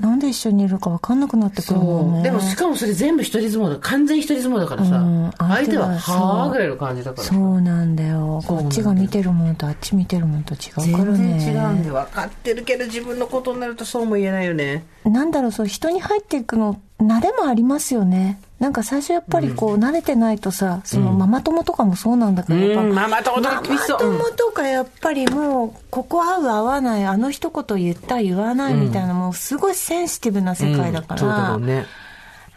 [0.00, 2.22] なんで一緒にいるか分かんなくなってくるもんね。
[2.22, 3.76] でもしかもそれ全部一人相撲だ。
[3.80, 4.98] 完全一人相撲だからさ。
[4.98, 7.34] うん相手は、はぁぐらいの感じだからさ。
[7.34, 8.40] そうなんだよ。
[8.42, 11.38] そうなんだよこっちが見てるものとあっち見てるものと違うからね。
[11.38, 18.40] 全然違うんで分かってるけど自分のことになるとそうも言えないよねなんだろう、そう、人に入っていくの、慣れもありますよね。
[18.58, 31.86] なんか最初やっぱりこう、慣れてないとさ、そのママ友とかもそうなんだけど、うんママ友とかママ友とかやっぱりもう、ここ合う合わない、あの一言言った言わないみたいな、もうすごいセンシティブな世界だから、だね。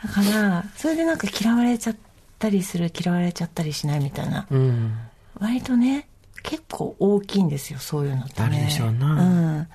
[0.04, 1.96] だから、それでなんか嫌われちゃっ
[2.40, 4.48] たりする、嫌われちゃったりしないみたいな。
[4.50, 4.98] うん。
[5.40, 6.08] 割とね
[6.44, 8.48] 結構大きいんですよそういうのってね。
[8.48, 9.08] あるでしょうな。
[9.14, 9.26] う
[9.62, 9.68] ん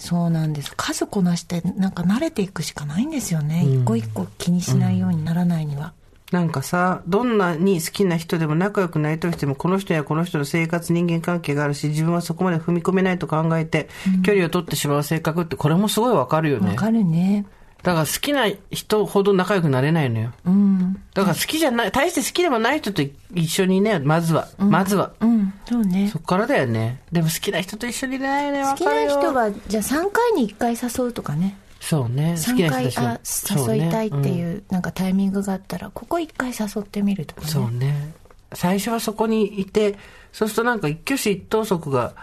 [0.00, 0.72] そうなんです。
[0.76, 5.92] 数こなしてなんか慣れていくしかないんですよね、一個一個気にしないようにならないには、
[6.32, 13.88] なんかさどんなに好きな人でも仲良くなりたいしてもこの人やこの人の生活人間関係があるし自分はそこまで踏み込めないと考えて、
[14.24, 16.70] 距離を取ってしまう性格ってこれもすごいわかるよね。
[16.70, 17.44] わかるね
[17.82, 20.32] だから好きな人ほど仲良くなれないのよ。
[20.44, 21.02] うん。
[21.14, 23.02] だから好きじゃない大して好きでもない人と
[23.34, 25.12] 一緒にねまずは、まずは。
[25.20, 25.52] うん。
[25.66, 26.08] そうね。
[26.08, 27.00] そっからだよね。
[27.10, 28.64] でも好きな人と一緒にいないよね。
[28.64, 31.56] 好きな人はじゃあ3回に1回誘うとかね。
[31.80, 32.34] そうね。
[32.36, 37.46] 好き3な人回たちとあ誘いたいっていうなんかタイミングがあったらここ1回誘ってみるとかね。
[37.48, 38.12] そうね。
[38.52, 39.96] 最初はそこにいて、
[40.32, 42.14] そうするとなんか一挙手一投足が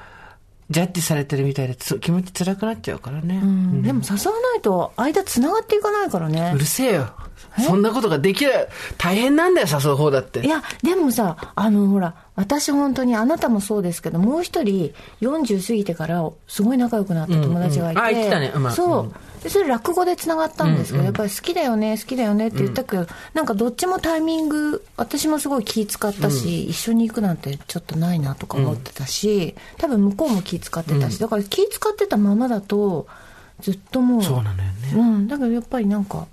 [0.69, 3.39] ジャッジされてるみたいでつ気持ち辛くなっちゃうからね。
[3.41, 7.13] うんでも誘わないと間つながっていかないからねうるせえよ。
[7.65, 8.51] そんなことができる。
[8.97, 10.45] 大変なんだよ、誘う方だって。
[10.45, 18.01] いや、でもさ、あの、ほら、私本当に、あなたもそうですけど、もう一人、40過ぎてから、すごい仲良くなった友達がいて。
[18.01, 19.13] うんうんあ言ってたねまあそう。
[19.37, 33.07] うんで、それ落語で繋がったんですけど、やっぱり好きだよね、好きだよねって言ったけど、なんかどっちもタイミング、私もすごい気使ったし、一緒に行くなんてちょっとないなとか思ってたし、多分向こうも気使ってたし、だから気使ってたままだと、
[33.61, 34.93] ずっともう、そうなのよね。
[34.95, 36.27] うん、だけどやっぱりなんか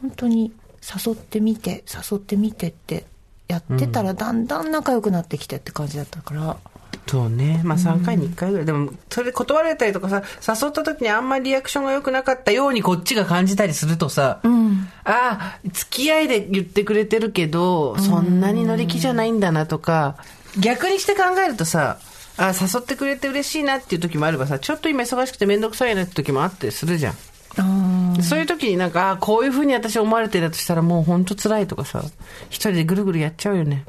[0.00, 0.52] 本当に
[0.82, 3.04] 誘ってみて誘ってみてって
[3.48, 6.56] やってたらだんだん仲良くなってきてって感じだったから、
[7.06, 7.60] そうね。
[7.64, 8.66] まあ3回に1回ぐらい。
[8.66, 20.16] でも、それで断られたりとかさ、誘った時にあんまりリアクションが良くなかったようにこっちが感じたりするとさ、うん、ああ、付き合いで言ってくれてるけど、そんなに乗り気じゃないんだなとか、
[20.58, 21.98] 逆にして考えるとさ、
[22.36, 27.14] あ誘ってくれて嬉しいなっていう時もあればさ、ちょっと今忙しくてめんどくさいなって時もあったりするじゃん。
[27.56, 32.02] あそういう時になんか、ああ、こういう風に私思われてるとしたらもう本当辛いとかさ、
[32.48, 33.84] 一人でぐるぐるやっちゃうよね。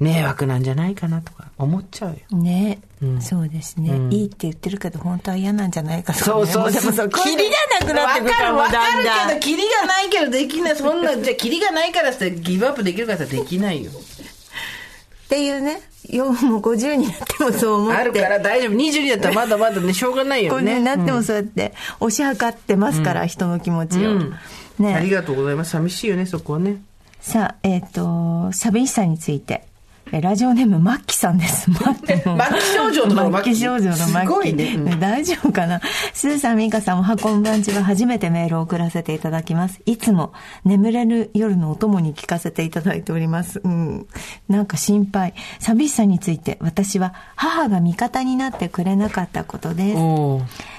[0.00, 2.16] 迷惑なんじゃないかなとか思っちゃうよ。
[2.32, 2.78] ーね、
[3.20, 10.76] そうですね、いいって言ってるけど本当は嫌なんじゃないかとか、ね、そうそうもでもそうキリがなくなってくるからもうわかるわだんだるけど、キリがないけどできない。
[10.76, 13.90] そんな、じゃあキリがないからってギブアップできるかってできないよ。
[13.90, 15.80] っていうね
[16.10, 18.72] 4も50になってもそう思ってあるから大丈夫。
[18.72, 20.80] 22だったらまだまだね、 しょうがないよねね。
[20.80, 24.34] なってもそうやって押し量ってますから、人の気持ちを、うん
[24.78, 25.70] ねありがとうございます。
[25.70, 26.82] 寂しいよね、そこはね。
[27.20, 29.64] さあ、えっ、と、寂しさについて。
[30.16, 31.68] えラジオネーム、マッキさんです。
[31.74, 34.26] マッキ末期症状のマッキ症状のマッキ。
[34.26, 35.80] すごいねうん大丈夫かな？
[36.12, 39.80] スーさん、ミカさん、おはこんばんちは初めてメールを送らせていただきます。
[39.86, 40.32] いつも
[40.64, 43.60] 眠れる夜のお供に聞かせていただいております。
[43.64, 44.06] うん。
[44.48, 45.34] なんか心配。
[45.58, 49.98] 寂しさについて、私は母が味方になってくれなかったことです。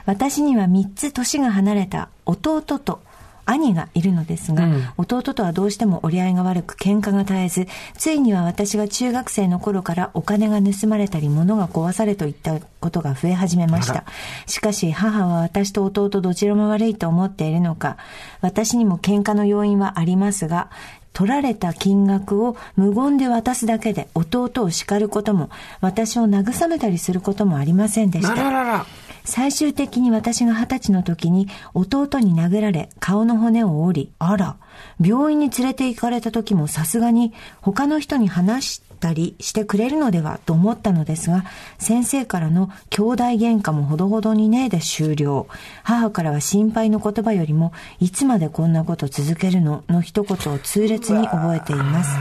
[0.06, 3.02] 私には3つ年が離れた弟と
[3.46, 14.04] 兄がいるのですが、うん弟とはどうしても折り合いが悪く喧嘩が絶えず、ついには私が中学生の頃からお金が盗まれたり物が壊されといったことが増え始めました。
[14.48, 17.98] しかし母は私と弟どちらも悪いと思っているのか、
[18.42, 20.70] 私にも喧嘩の要因はありますが、
[21.14, 25.50] 取られた金額を無言で渡すだけで弟を叱ることも、
[25.82, 28.34] 私を慰めたりすることもありませんでした。
[28.34, 28.86] あららら。
[29.26, 34.56] 最終的に私が二十歳の時に弟に殴られ顔の骨を折り、あら、
[35.02, 41.44] 病院に連れて行かれた時もさすがに他の人に話したりしてくれるのではと思ったのですが、
[41.80, 45.48] 先生からの兄弟喧嘩もほどほどにねえで終了。
[45.84, 49.84] 母からは心配の言葉よりも、いつまでこんなこと続けるの？
[49.90, 52.18] の一言を痛烈に覚えています。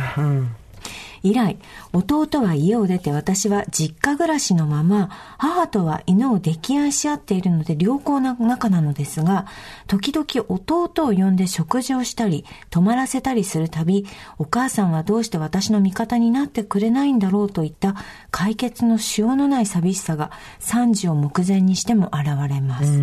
[1.24, 1.56] 以来、
[1.94, 5.08] 弟は家を出て私は実家暮らしのまま、
[5.38, 9.46] 母とは犬を溺愛し合っているので良好な仲なのですが、
[9.86, 14.06] 時々弟を呼んで食事をしたり、泊まらせたりするたび、
[14.36, 17.96] お母さんはどうして私の味方になってくれないんだろうといった
[18.30, 23.02] 解決のしようのない寂しさが惨事を目前にしても現れます。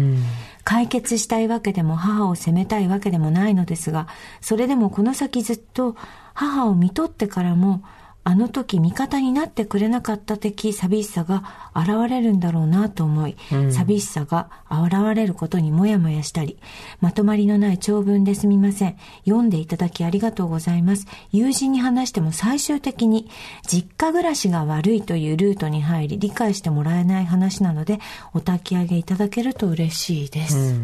[0.63, 4.07] 解決したいわけでも母を責めたいわけでもないのですが、
[4.41, 5.95] それでもこの先ずっと
[6.35, 7.81] 母を見とってからも、
[8.23, 13.35] あの時味方になってくれなかった的寂しさが現れるんだろうなと思い、
[13.71, 16.59] 寂しさが現れることにもやもやしたり、
[16.99, 18.97] まとまりのない長文ですみません。
[19.25, 21.07] 読んでいただきありがとうございます。
[21.31, 23.29] 友人に話しても最終的に
[23.67, 27.99] 実家暮らしが悪いというルートに入り理解してもらえない話なので
[28.33, 30.79] お焚き上げいただけると嬉しいです。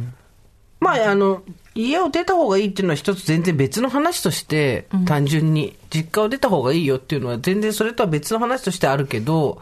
[0.80, 1.42] まあ、あの、
[1.78, 9.62] 家を出た方がいいっていうのは一つ全然別の話として、単純に、実家を出た方がいいよっていうのは全然それとは別の話としてあるけど、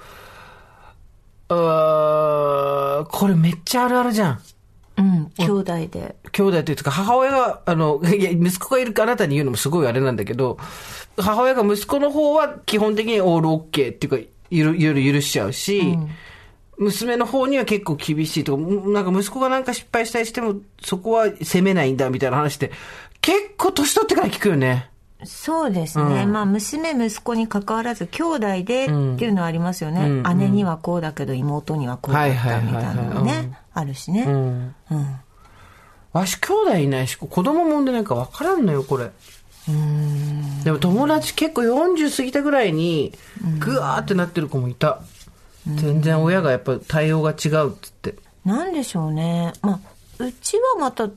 [1.50, 4.42] あーこれめっちゃあるあるじゃん。
[4.98, 6.16] うん、兄弟で。
[6.32, 10.58] 兄弟というか、母親が、あの、 いや、息子がいるあなたに言うのもすごいあれなんだけど、
[11.18, 15.98] 母親が息子の方は基本的にオールオッケーっていうか、いろいろ許しちゃうし、
[16.78, 22.72] 娘の方には結構厳しいとか、なんか息子がなんか失敗したりしても、そこは責めないんだみたいな話って、
[23.22, 24.90] 結構年取ってから聞くよね。
[25.24, 26.26] そうですね。
[26.26, 30.22] まあ、娘、息子に関わらず、兄弟でっていうのはありますよね。
[30.36, 34.26] 姉にはこうだけど、妹にはこうだったみたいなのね、あるしね。
[34.28, 34.76] うん。
[34.92, 35.16] うん。
[36.14, 39.12] わし兄弟いないし、子供も産んでないから分からんのよ、これ。
[40.64, 43.14] でも友達結構40過ぎたぐらいに、
[43.60, 45.02] ぐわーってなってる子もいた。
[45.68, 48.16] 全然親がやっぱ対応が違うっつって。
[48.44, 49.54] なんでしょうね。
[49.62, 49.80] ま
[50.20, 51.10] あ、うちはまた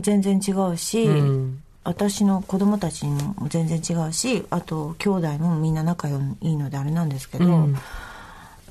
[0.00, 7.76] 全然違うし、ん私の子供たちも全然違うし、あと、兄弟もみんな仲良いのであれなんですけど、うん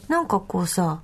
[0.07, 1.01] なんかこうさ、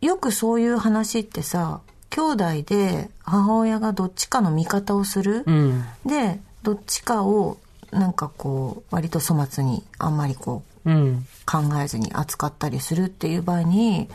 [0.00, 5.44] よくそういう話ってさ、兄弟で母親がどっちかの味方をする。
[5.46, 5.84] うん。
[6.04, 7.58] で、どっちかを、
[7.90, 10.62] なんかこう、割と粗末に、あんまりこう、うん。
[10.84, 14.08] 考えずに扱ったりするっていう場合に、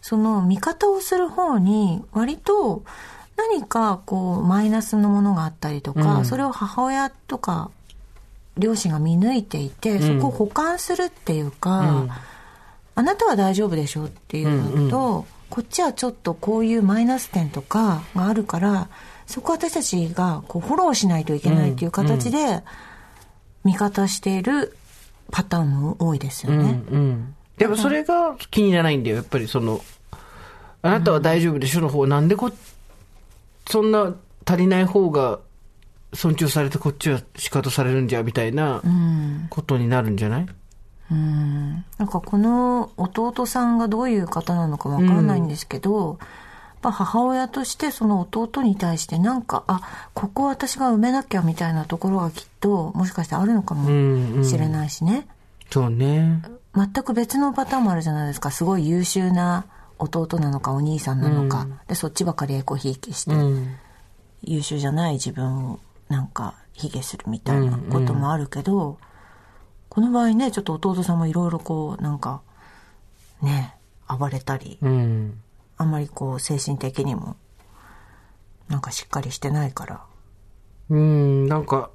[0.00, 2.82] その味方をする方に、割と
[3.36, 6.24] 何かこう、マイナスのものがあったりとか、うん。
[6.24, 7.70] それを母親とか、
[8.56, 12.10] 両親が見抜いていて、そこを補完するっていうか、うん。
[12.96, 18.88] あなたは大丈夫でしょっていうのと、こっちはちょっとこういうマイナス点とかがあるから、
[19.26, 22.64] そこは私たちがこうフォローしないといけないっていう形で、
[23.64, 24.76] 味方している
[25.30, 26.62] パターンも多いですようん。
[26.62, 26.82] ね。
[26.90, 27.34] うん。
[27.56, 29.16] でもそれが気にならないんだよ。
[29.16, 29.80] やっぱりその、
[30.82, 32.50] あなたは大丈夫でしょの方、なんでこ、
[33.68, 34.14] そんな
[34.46, 35.40] 足りない方が
[36.14, 38.80] 尊重されてこっちは仕方されるんじゃ、みたいな
[39.50, 40.46] ことになるんじゃない？
[41.10, 46.18] うんなんかこの弟さんがどういう方なのかわからないんですけど、やっ
[46.80, 55.26] ぱ母親としてその弟に対してなんか、あ、ここ私が埋めなきゃみたいなところがきっともしかしてあるのかもうんうんしれないしね。
[55.70, 56.42] そうね。
[56.74, 58.50] 全く別のパターンもあるじゃないですか。
[58.50, 59.66] すごい優秀な
[59.98, 61.66] 弟なのかお兄さんなのか。
[61.88, 63.76] で、そっちばかりエコひいきして、うん。
[64.42, 68.98] 優秀じゃない自分をなんか卑下するみたいなこともあるけど、
[69.88, 72.42] この場合ね、ちょっと弟さんもいろいろこう、なんか、
[73.42, 73.74] ね、
[74.08, 75.40] 暴れたり、うん。
[75.78, 77.36] あんまりこう、精神的にも、
[78.68, 80.02] なんかしっかりしてないから。
[80.90, 81.90] うん、なんか、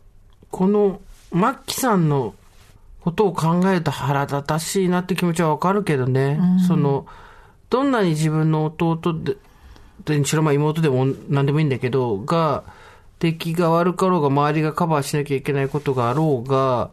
[0.49, 2.33] この、マッキさんの
[3.01, 6.39] ことを考えると腹立たしいなって気持ちはわかるけどね。
[6.67, 7.05] その、
[7.69, 9.35] どんなに自分の弟で、
[10.05, 12.63] でにしろまあ妹でも何でもいいんだけど、が、
[13.19, 16.91] 出来が悪かろうが周りがカバーしなきゃいけないことがあろうが、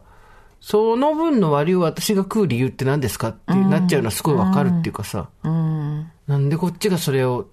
[0.61, 5.29] その分の割を私が食う理由って何ですかってなっちゃうのはすごいわかるっていうかさ。
[5.43, 7.47] なんでこっちがそれを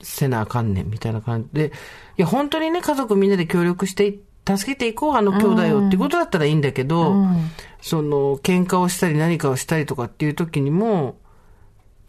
[0.00, 1.72] せなあかんねんみたいな感じで。
[2.18, 7.14] いや、本当にね、家族みんなで協力して、助けていこう、あの兄弟をっていうことだったらいいんだけど、
[7.80, 11.16] その、喧嘩をしたり何かをしたりとかっていう時にも、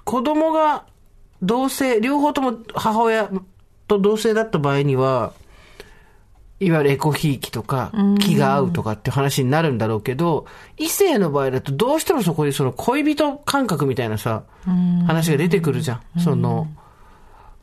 [0.03, 0.85] 子供が
[1.41, 3.29] 同性、両方とも母親
[3.87, 5.33] と同性だった場合には、
[6.63, 10.45] いわゆるエコひいきとか、気が合うとかっていう話になるんだろうけど、
[10.77, 14.43] 異性の場合だとどうしてもそこにその恋人感覚みたいなさ、
[15.07, 16.19] 話が出てくるじゃん。
[16.19, 16.67] その、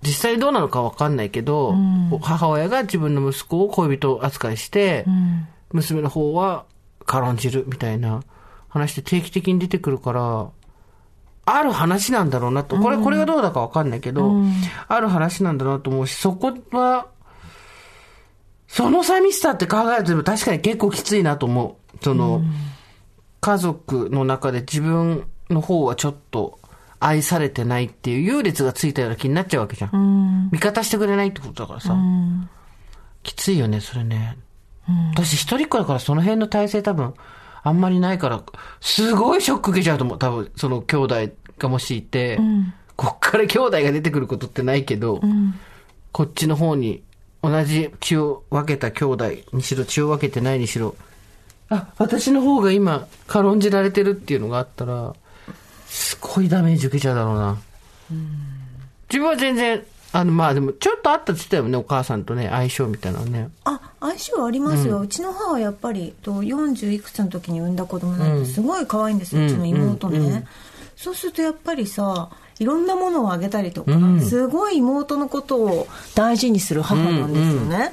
[0.02, 1.74] 実際どうなのかわかんないけど、
[2.22, 5.04] 母親が自分の息子を恋人扱いして、
[5.72, 6.64] 娘の方は
[7.06, 8.22] 軽んじるみたいな
[8.68, 10.48] 話で定期的に出てくるから、
[11.46, 12.76] ある話なんだろうなと。
[12.76, 14.32] これ、これがどうだかわかんないけど、
[14.88, 17.06] ある話なんだろうなと思うし、そこは、
[18.70, 22.04] その寂しさって考えると確かに結構きついなと思う。
[22.04, 22.40] その、
[23.40, 26.60] 家族の中で自分の方はちょっと
[27.00, 30.50] 愛されてないっていう優劣がついたような気になっちゃうわけじゃん。
[30.52, 31.96] 味方してくれないってことだからさ。
[33.24, 34.38] きついよね、それね。
[35.14, 37.14] 私一人っ子だからその辺の体制多分
[37.62, 38.40] あんまりないから、
[38.80, 40.18] すごいショック受けちゃうと思う。
[40.18, 41.14] 多分その兄弟
[41.58, 42.38] がもしいて、
[42.94, 45.20] こっから兄弟が出てくることってないけど、
[46.12, 47.02] こっちの方に
[47.42, 50.94] 同じ血を分けた兄弟にしろ、血を分けてないにしろ、
[51.70, 55.14] あ、私の方が今、軽んじられてるっていうのがあったら、
[55.86, 57.58] すごいダメージ受けちゃうだろうな。
[59.08, 59.82] 自分は全然、
[60.12, 63.48] あの、まあでも、ちょっとあったって言ってたよね、お母さんとね、相性みたいなのね。
[63.64, 70.46] あ相性ありますよ、うちの母はやっぱりと40いくつの時に産んだ子供なんですごい可愛いんですよ、うちの妹ね、
[70.96, 72.30] そうするとやっぱりさ
[72.60, 77.90] いろんなものをあげたりとか、すごい妹のことを大事にする母なんですよね、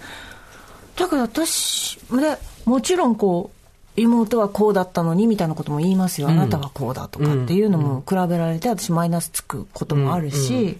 [0.97, 3.49] だから私でもちろんこ
[3.97, 10.77] う妹はこうだったのにみたいなことも言いますよ、あなたはこうだとかっていうのも比べられて私マイナスつくこともあるし、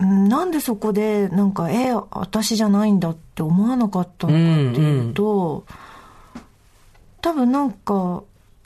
[0.00, 5.64] うんなんでそこでなんかえ私じゃないんだって思わなかったのかっていうと、
[7.22, 8.22] 多分なんか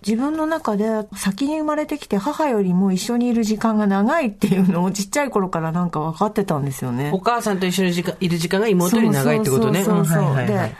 [0.07, 7.11] 自分の中で先に生まれてきて母よりも一緒にいる時間が長いっていうのをちっちゃい頃からなんか分かってたんですよね。
[7.13, 9.85] お母さんと一緒に時間いる時間が妹より長いってことね。
[9.85, 10.75] そうそうで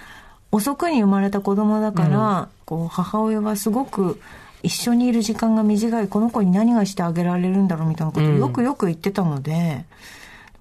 [0.53, 4.21] 遅くに生まれた子供だから、こう母親はすごく
[4.65, 6.09] 一緒にいる時間が短い。
[6.09, 9.85] この子に何がしてあげられるんだろうみたいなことをよくよく言ってたので、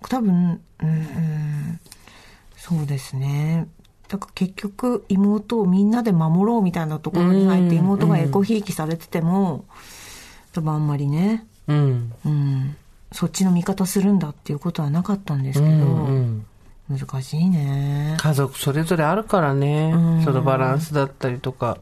[0.07, 1.79] 多分うんうん。
[2.55, 3.67] そうですね
[4.09, 9.65] だから結局妹をみんなで守ろうみたいなところに入って妹がエコひいきされてても
[10.51, 12.11] 多分あんまりね、うん。
[12.25, 12.75] うん、
[13.11, 16.45] そっちの味方するんだっていうことはなかったんですけど、うん。
[16.89, 19.93] 難しいね家族それぞれあるからね。
[20.25, 21.77] そのバランスだったりとか。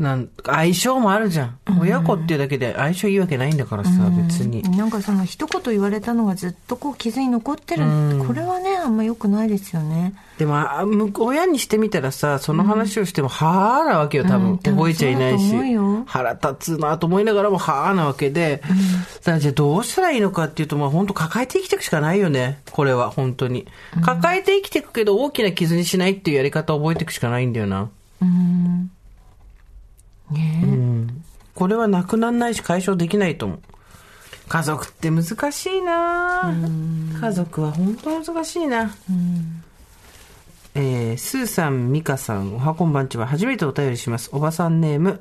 [0.00, 1.58] なん相性もあるじゃん。
[1.80, 4.62] 親子っていうだけで相性いいわけないんだからさ、別に。
[4.76, 7.84] なんかその一言言われたのがずっとこう傷に残ってる、
[8.26, 14.50] これはねあんま良くないですよねでも、あむ親にしてみたらさ、その話をしても、はぁなわけよ、多分。
[14.50, 15.54] うん覚えちゃいないし。
[16.06, 18.60] 腹立つなと思いながらも、はぁなわけで。
[18.60, 22.58] だからじゃあどうしたらいいのかっていうと、まあ本当抱えて生きていくしかないよね。
[22.72, 23.68] これは、本当に。
[24.04, 27.88] 抱えて生きていくけど、大きな傷にしないっていうやり方を覚えていくしかないんだよな。
[28.20, 28.90] うん
[30.32, 31.12] ねえ
[31.54, 33.58] これはなくならないし解消できないと思う。
[34.48, 36.52] 家族って難しいな
[37.20, 38.90] 家族は本当難しいな。
[40.74, 44.30] えー、スーさん、ミカさん、おはこんばんちは初めてお便りします。
[44.32, 45.20] おばさんネーム、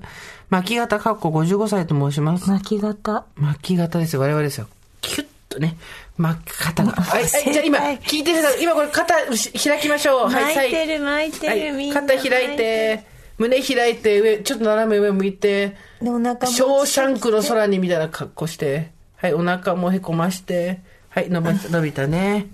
[0.50, 2.50] 巻き型かっこ55歳と申します。
[2.50, 3.26] 巻き型？
[3.36, 4.68] 巻き型ですよ、我々ですよ。
[5.02, 5.76] キュッとね、
[6.18, 6.94] 巻き方が。
[6.94, 10.30] はい、はい、じゃあ今、聞いてる方、今これ肩し開きましょう。
[10.30, 13.06] はい、巻いてる巻いてる、はい、肩開いて、
[13.38, 20.80] 胸開いて、上、ちょっと斜め上向いて、でお腹もショーシャンクの空にみたいな格好して、はい、お腹もへこまして、
[21.10, 21.42] はい、伸
[21.82, 22.48] びたね。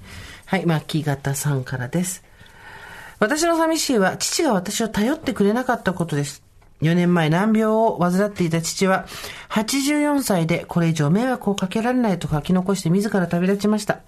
[0.48, 2.24] はい、巻き型さんからです。
[3.20, 6.44] 私の寂しいは、父が私を頼ってくれなかったことです。
[6.82, 9.08] 4年前難病を患っていた父は、
[9.50, 14.02] 84歳でこれ以上迷惑をかけられないと書き残して自ら旅立ちました。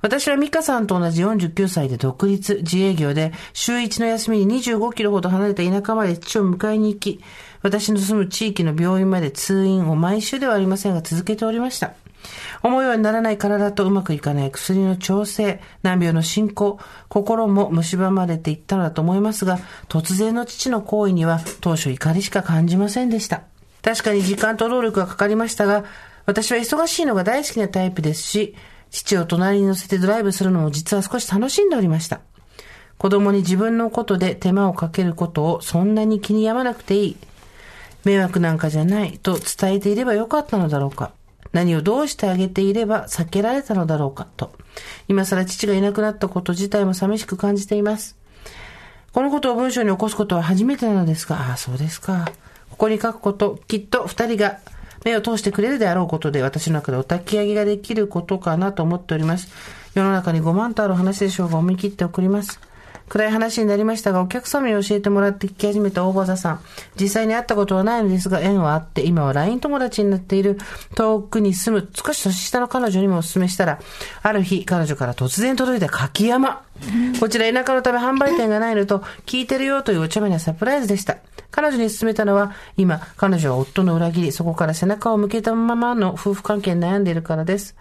[0.00, 7.20] 私は美香さんと同じ49歳で独立、自営業で、週1の休みに25キロほど離れた田舎まで父を迎えに行き、
[7.60, 11.92] 私の住む地域の病院まで通院を毎週ではありませんが続けておりました。
[12.62, 19.58] 思うようにならない体とうまくいかない薬の調整、難病の進行、心も蝕まれていったのだと思いますが、
[19.88, 23.42] 突然の父の行為には当初怒りしか感じませんでした。
[23.82, 25.84] 確かに時間と労力がかかりましたが、
[26.26, 28.54] 私は忙しいのが大好きなタイプですし、
[28.90, 32.20] 父を隣に乗せてドライブするのも実は少し楽しんでおりました。
[32.98, 37.16] 子供に自分のことで手間をかけることをそんなに気に病まなくていい。
[38.04, 41.12] 迷惑なんかじゃないと伝えていればよかったのだろうか。
[41.52, 44.52] 何をどうしてあげていれば避けられたのだろうかと。
[45.08, 48.16] 今更父がいなくなったこと自体も寂しく感じています。
[49.12, 52.30] このことを文章に起こすことは初めてなのですが、ああ、そうですか。
[52.70, 54.60] ここに書くこと、きっと二人が
[55.04, 59.48] 目を通してくれるであろうことで、私の中でお焚き上げができることかなと思っております。
[59.94, 62.60] 世の中に5万とある話でしょうが、思い切って送ります。
[63.10, 66.60] 暗い話になりましたが、お客様に教えてもらって聞き始めた大場さん。
[66.98, 70.58] 実際に会ったことはないのですが、縁はあって、今は LINE 友達になっている
[70.94, 73.80] 遠くに住む少し年下の彼女にもお勧めしたら、
[74.22, 76.62] ある日、彼女から突然届いた柿山。
[77.18, 81.16] こちら田舎のため販売店がないのと、聞いてるよというお茶目なサプライズでした。
[81.50, 87.74] 彼女に勧めたのは、今、彼女は夫の裏切り、そこから背中を向けたままの夫婦関係に悩んでいるからです。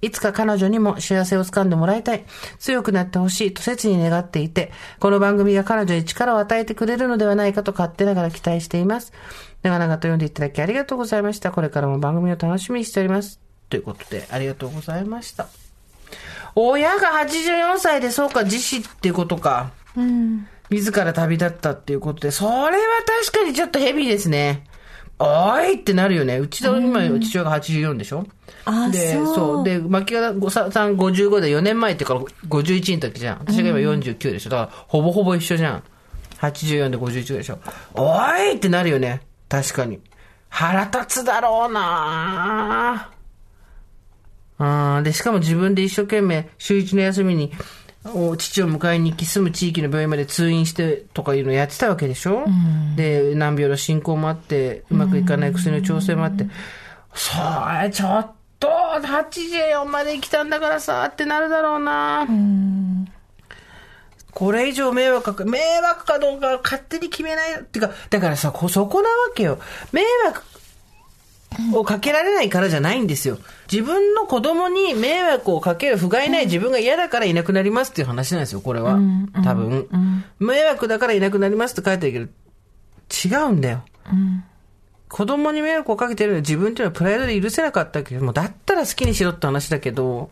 [0.00, 2.24] いつか彼女にも幸せをつかんでもらいたい。
[2.58, 9.12] 強くなってほしいと切に願っていて、この番組が彼女に力を与えてくれるのではないかと勝手ながら期待しています。
[9.62, 11.50] 長々と読んでいただきありがとうございました。
[11.50, 13.40] これからも番組を楽しみにしております。
[13.70, 15.48] ということで、ありがとうございました。
[16.54, 19.70] 親が84歳でそうか、自死っていうことか。
[20.70, 22.70] 自ら旅立ったっていうことで、それは
[23.26, 24.64] 確かにちょっとヘビーですね。
[25.20, 26.38] おいってなるよね。
[26.38, 28.26] うちの今、父親が84でしょ？
[28.64, 29.64] あで、そうそう。
[29.64, 33.38] で、牧方さん55で4年前ってから51の時じゃん。
[33.40, 34.50] 私が今49でしょ。
[34.50, 35.82] だから、ほぼほぼ一緒じゃん。
[36.40, 37.58] 84で51でしょ。
[37.94, 39.22] おいってなるよね。
[39.48, 40.00] 確かに。
[40.48, 43.10] 腹立つだろうな
[44.58, 45.02] うん。
[45.02, 47.52] で、しかも自分で一生懸命、週一の休みに、
[48.14, 52.44] お父を迎えに行き、住む地域の病院まで通院してとかいうのやってたわけでしょ、
[52.96, 56.46] で、難病の進行もあって、うまくいかない薬の調整もあって、
[57.14, 57.36] そ
[57.82, 62.26] れ、ちょっと、84まで来たんだからさ、ってなるだろうな。
[64.32, 67.58] これ以上迷惑か、迷惑かどうかは勝手に決めないよ。
[67.60, 69.58] っていうか、だからさ、こそこなわけよ。
[69.92, 70.42] 迷惑
[71.74, 73.38] をかけられないからじゃないんですよ。
[73.70, 78.98] 自分の子供に迷惑をかける不甲斐ない自分が嫌だからいなくなりますっていう話なんですよ、これは。
[79.44, 79.88] 多分。
[80.38, 82.30] 迷惑だからいなくなりますって書いてある
[83.10, 83.84] けど、違うんだよ。
[85.08, 90.30] 子供に迷惑をかけてるのは自分っていうのはプライドで許せなかったけども、だったら好きにしろって話だけど、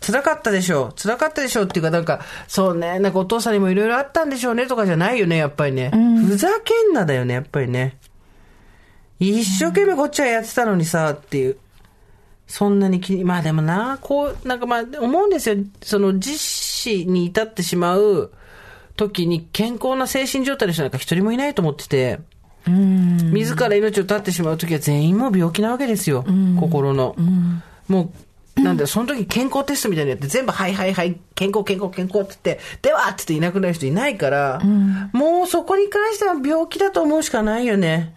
[0.00, 1.00] 辛かったでしょう。
[1.00, 5.90] 辛かったでしょうっていうか、なんか、そうね、なんかお父さんにもいろいろあったんでしょうねとかじゃないよね、やっぱりね。
[6.24, 7.96] ふざけんなだよね、やっぱりね。
[9.20, 11.56] 一生懸命こっちはやってたのにさ、っていう。
[12.46, 15.56] そんなに気に、まあでもな、こう、なんかまあ思うんですよ。
[15.82, 18.32] その実死に至ってしまう
[18.96, 22.20] 時に健康な精神状態の人なんか一人もいないと思ってて。
[22.66, 26.24] 自ら命を絶ってしまう時は全員もう病気なわけですよ。
[26.58, 27.16] 心の。
[27.86, 28.12] も
[28.56, 34.60] う、なんだよ、その時健康テストみたいなのやって全部、はいはいはい、健康健康健康って言って、ではって言っていなくなる人いないから、
[35.12, 38.14] もうそこに関しては病気だと思うしかないよね。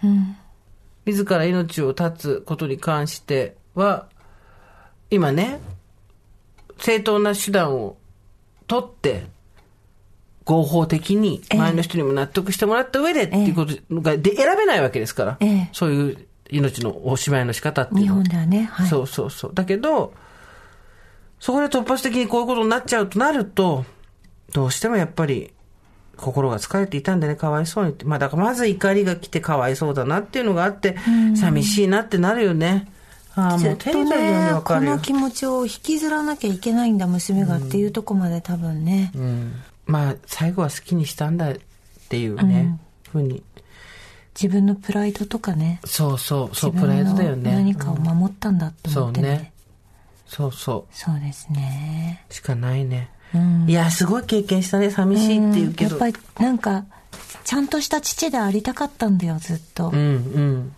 [1.12, 4.08] 自ら命を絶つことに関しては、
[5.10, 5.60] 今ね、
[6.78, 7.98] 正当な手段を
[8.68, 9.26] 取って、
[10.44, 18.88] 合法的に前の人にも納得してもらった上でっていうことがで選べないわけですから、ええそういう命のおしまいの仕方っていうのは日本ではね、はい。
[18.88, 19.54] そうそうそう。
[19.54, 20.14] だけど、
[21.40, 23.86] そこで突発的にこういうことになっちゃうとなると、
[24.54, 25.54] どうしてもやっぱり、
[26.18, 28.06] 心が疲れていたんでね、かわいそうにって。
[28.06, 30.96] まあだからまず怒りが来てかわいそうだなっていうのがあって、
[31.36, 32.88] 寂しいなってなるよね。
[33.36, 35.02] ああ、もうずっとテレビでねわかるよこの。
[35.02, 39.54] 気持ちを引きずらなきゃいけないんだ娘がっていうとこまで多分ね、うん。
[39.86, 41.56] まあ、最後は好きにしたんだっ
[42.10, 42.80] ていうね、
[43.12, 43.44] ふうに。
[44.34, 47.52] 自分のプライドとかねそうそう、そう、自プライドだよね。
[47.52, 49.54] 何かを守ったんだとそう思ってね,、ね。
[50.26, 52.34] そうそそうですねう。
[52.34, 53.10] しかないね。
[53.34, 54.92] うんいや、すごい経験したね。
[54.92, 55.92] 寂しいって言うけど。
[55.92, 56.86] やっぱりなんか
[57.44, 60.76] ちゃんとした父でありたかったんだよずっとうんうん。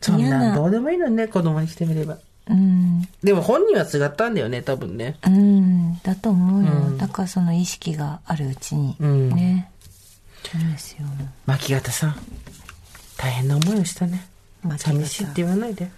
[0.00, 2.18] そん嫌などうでもいいのにね、子供にしてみれば。
[2.48, 5.16] うんでも本人は違ったんだよね、多分ね。
[5.26, 9.70] うんだと思うよ、だからその意識があるうちに、うんね
[10.44, 11.06] そうですよ
[11.46, 12.16] 牧方さん、
[13.16, 14.28] 大変な思いをしたね。
[14.78, 15.90] 寂しいって言わないで。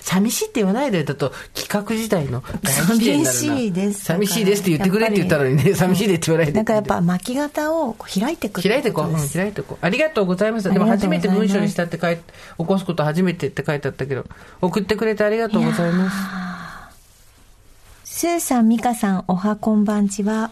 [0.00, 6.52] 寂しいって言わないでだと企画時代の寂しいです寂しいですって言ってくれって言ったのにね、寂しいでって言わないで。
[6.52, 9.84] なんかやっぱ巻き型を開いていくって開いてこう、うん、開いてこう。
[9.84, 10.70] ありがとうございます。
[10.70, 12.22] でも初めて文章にしたって書いて、
[12.58, 14.24] 起こすこと初めてって書いてあったけど、
[14.60, 16.16] 送ってくれてありがとうございます。
[18.04, 20.50] スーさん、ミカさん、おはこんばんちは。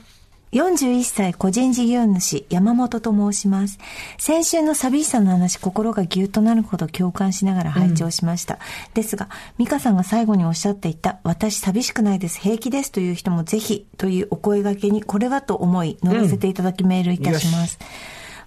[0.53, 3.79] 41歳個人事業主山本と申します。
[4.19, 8.59] 先週の寂しさの話、心がぎゅっとなるほど共感しながら拝聴しました。
[8.93, 9.29] ですが、
[9.59, 17.79] 美香さんが最後におっしゃっていた、私寂しくないです、平気ですという人もぜひというお声掛けに、これはと思い、乗らせていただきメールいたします。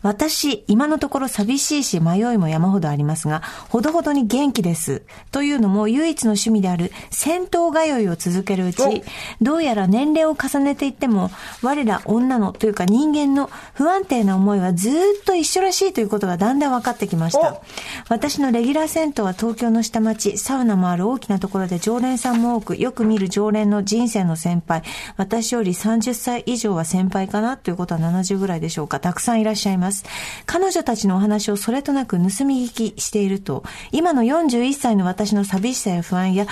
[0.03, 5.01] 私、今のところ寂しいし迷いも山ほどありますが、ほどほどに元気です。
[5.31, 9.03] というのも唯一の趣味である戦闘通いを続けるうち、
[9.41, 11.31] どうやら年齢を重ねていっても、
[11.61, 14.95] 我ら女のというか人間の不安定な思いはずーっ
[15.25, 17.61] と一緒らしいということがだんだん分かってきました。
[18.09, 24.83] 私のレギュラー銭湯は東京の下町、サウナもある大きなところで常連さんも多く、よく見る常連の人生の先輩、
[25.15, 28.99] 私より30歳以上は先輩かなということは70ぐらいでしょうか。
[28.99, 29.92] たくさんいらっしゃいます。
[30.45, 36.47] 彼女たちのお話をそれとなく盗み聞きしていると、今の41歳の私の寂しさや不安や、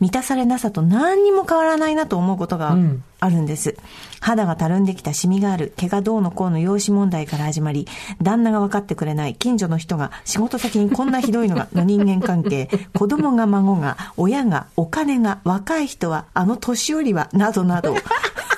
[0.00, 2.74] 満たされなさと何にも変わらないなと思うことが
[3.20, 3.76] あるんです。
[4.20, 7.86] 肌がたるんできたシミがある、毛がどうのこうの容姿問題から始まり、
[8.20, 17.94] 旦那が分かってくれない、近所の人が、仕事先にこんなひどいのが、 の人間関係、子供が孫が、親が、お金が、若い人は、あの年寄りは、などなど。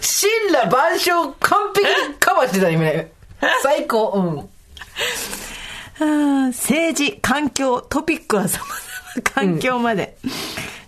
[0.00, 3.12] 神羅万象完璧にカバーしてた今ね。
[3.62, 4.48] 最高。
[6.00, 6.46] うん。
[6.48, 10.16] 政治、環境、トピックは様々、環境まで。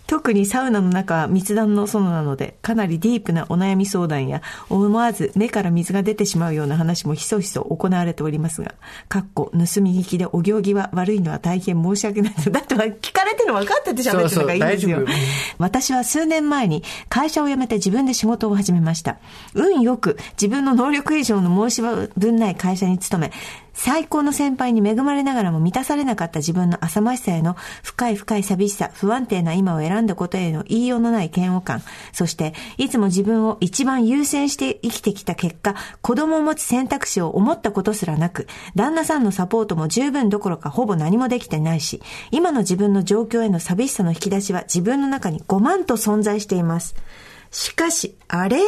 [0.09, 4.41] 特にサウナの中は密談の園なので、かなりディープなお悩み相談や、
[4.71, 8.75] 思わず目から水が出てしまうような話もひそひそ行われておりますが、
[9.11, 12.49] かっこ、盗み聞きでお行儀は悪いのは大変申し訳ないと。
[12.51, 15.05] だって聞かれてるの分かってて喋ってるのがいいんですよ。
[15.59, 19.19] 私は数年前に会社を辞めて自分で仕事を始めました。
[19.53, 23.31] 運よく自分の能力以上の申し分ない会社に勤め、
[23.79, 27.55] 最高の先輩に恵まれながらも満たされなかった自分の浅ましさへの
[27.85, 31.81] 深い深い寂しさ、不安定な今を選んだことへの言いようのない嫌悪感、
[32.13, 42.03] そしていつも自分を一番優先して生きてきた結果、子供を持つ選択肢を思ったことすらなく、旦那さんのサポートも十分どころかほぼ何もできてないし、
[42.33, 46.97] 今の自分の状況への寂しさの引き出しは自分の中に5万と存在しています。
[47.51, 48.59] しかし、あれ？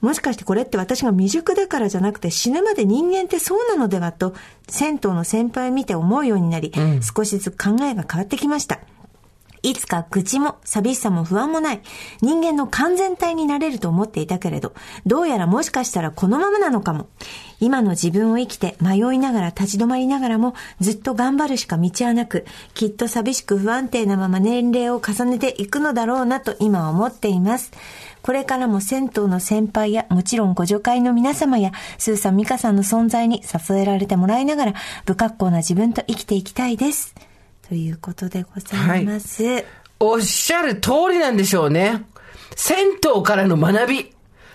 [0.00, 4.34] もしかしてこれって私が未熟だからじゃなくて死ぬまで人間ってそうなのではと、
[4.68, 6.72] 銭湯の先輩を見て思うようになり、
[7.02, 8.80] 少しずつ考えが変わってきました。
[9.62, 11.80] いつか愚痴も寂しさも不安もない
[12.22, 14.72] 人間の完全体になれると思っていたけれど、
[15.06, 17.08] どうやらもしかしたらこのままなのかも。
[17.62, 27.70] 今の自分を生きて迷いながら立ち止まりながらもずっと頑張るしか道はなく、きっと寂しく不安定なまま年齢を重ねていくのだろうなと今思っています。
[28.22, 34.74] これからも銭湯の先輩やもちろんご助会の皆様やスーさん、ミカさんの存在に支えられてもらいながら
[35.06, 37.14] 不格好な自分と生きていきたいです。
[37.70, 39.64] ということでございます。
[40.00, 42.04] おっしゃる通りなんでしょうね。
[42.56, 44.12] 銭湯からの学び。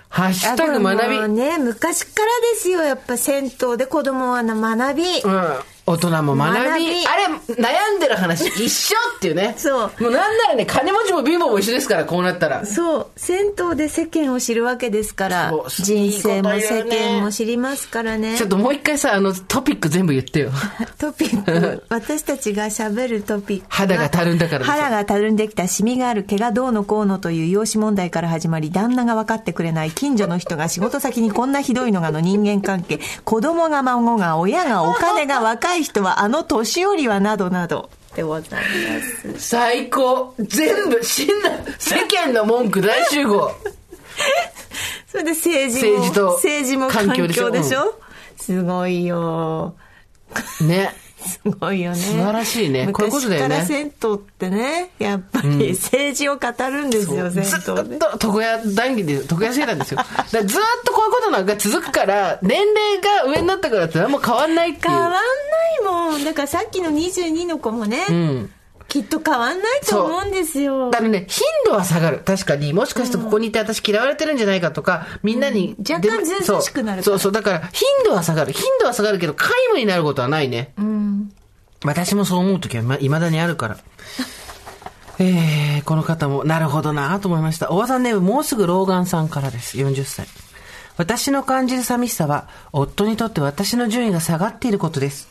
[0.10, 1.30] ハッシュタグ学び。
[1.30, 2.82] ね、昔からですよ。
[2.82, 5.04] やっぱ銭湯で子供はな学び。
[5.04, 5.60] うん。
[5.88, 7.06] 大人も学び。
[7.06, 9.54] あれ、悩んでる話一緒っていうね。
[9.56, 12.66] そうもうなんならね、金持ちも貧乏も一緒ですから、こうなったら。
[12.66, 13.08] そう。
[13.16, 18.50] 銭湯で世間を知るわけですから人生も世間も知りますからねちょっ。
[18.50, 20.52] ともう一回さ、あの、トピック全部言ってよ。
[20.98, 23.66] トピック、私たちが喋るトピック。
[23.70, 38.64] 肌がたるんだから肌がたるんできたシミがある毛がどうのこうのという容姿問題から始まり、旦那が分かってくれない近所の人が仕事先にこんなひどいのがの人間関係、子供が孫が親がお金が若い人はあの年寄りはなどなどでござい
[39.30, 39.40] ます。
[39.40, 40.34] 最高。
[40.40, 41.52] 全部、死んだ。
[41.78, 43.52] 世間の文句大集合。
[45.08, 48.00] それで政治も、政治と政治も環境でしょでしょ、
[48.38, 49.76] すごいよ。
[50.62, 50.94] ね。
[51.28, 51.98] すごいよね。
[51.98, 58.00] 素晴らしいねこういうことだよね昔から銭湯ってね、やっぱり政治を語るんですよ、ず銭湯でっ。
[58.00, 60.00] と床屋談義で、床屋生なんですよ。
[60.32, 60.42] ずっ
[60.86, 64.94] とこういうことなんか続くから、年齢が上になったからって何も変わんないっていう。
[64.94, 65.22] 変わんない
[65.84, 66.24] もん。
[66.24, 68.50] だからさっきの22の子もね、ん
[68.96, 70.90] きっと変わんないと思うんですよ。
[70.90, 72.20] だからね、頻度は下がる。
[72.20, 72.72] 確かに。
[72.72, 75.76] もしかしてここにいて私嫌われてるんじゃないかとか、みんなに。
[75.78, 77.32] うん若干でずうしくなるそうそうそう。
[77.34, 78.54] だから、頻度は下がる。
[78.54, 80.72] 頻度は下がるけど、皆無になることはないね。
[80.78, 81.30] うん。
[81.84, 83.78] 私もそう思うときはま未だにあるから。
[85.20, 87.70] えー、この方も、なるほどなと思いました。
[87.72, 89.78] おばさんネーム、もうすぐ老眼さんからです。
[89.78, 90.26] 40歳。
[90.96, 95.28] 私の感じる寂しさは、夫にとって私の順位が下がっていることです。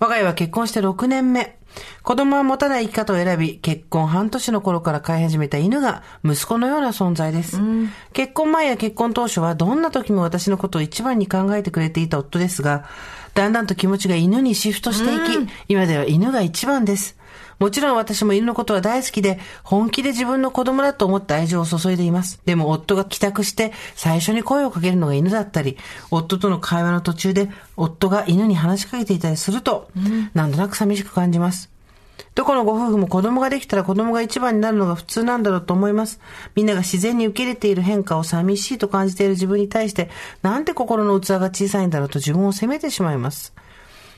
[0.00, 1.56] 我が家は結婚して6年目。
[2.02, 7.58] 子供は持たない生き方を選び、結婚半年の頃から飼い始めた犬が息子のような存在です。
[8.12, 12.84] 結婚前や結婚当初はどんな時も私のことを一番に考えてくれていた夫ですが、
[13.34, 17.16] だんだんと気持ちが犬にシフトしていき、今では犬が一番です。
[17.58, 22.40] もちろん私も犬のことは大好きで、本気で自分の子供だと思って愛情を注いでいます。
[22.44, 25.78] でも夫が帰宅して最初に声をかけるのが犬だったり、
[26.10, 29.90] 夫との会話の途中で夫が犬に話しかけていたりすると、
[30.34, 31.70] なんとなく寂しく感じます。
[32.34, 36.20] どこのご夫婦も子供ができたら子供が一番になるのが普通なんだろうと思います。
[36.54, 40.10] みんなが自然に受け入れている変化を寂しいと感じている自分に対して、
[40.42, 43.54] なんて心の器が小さいんだろうと自分を責めてしまいます。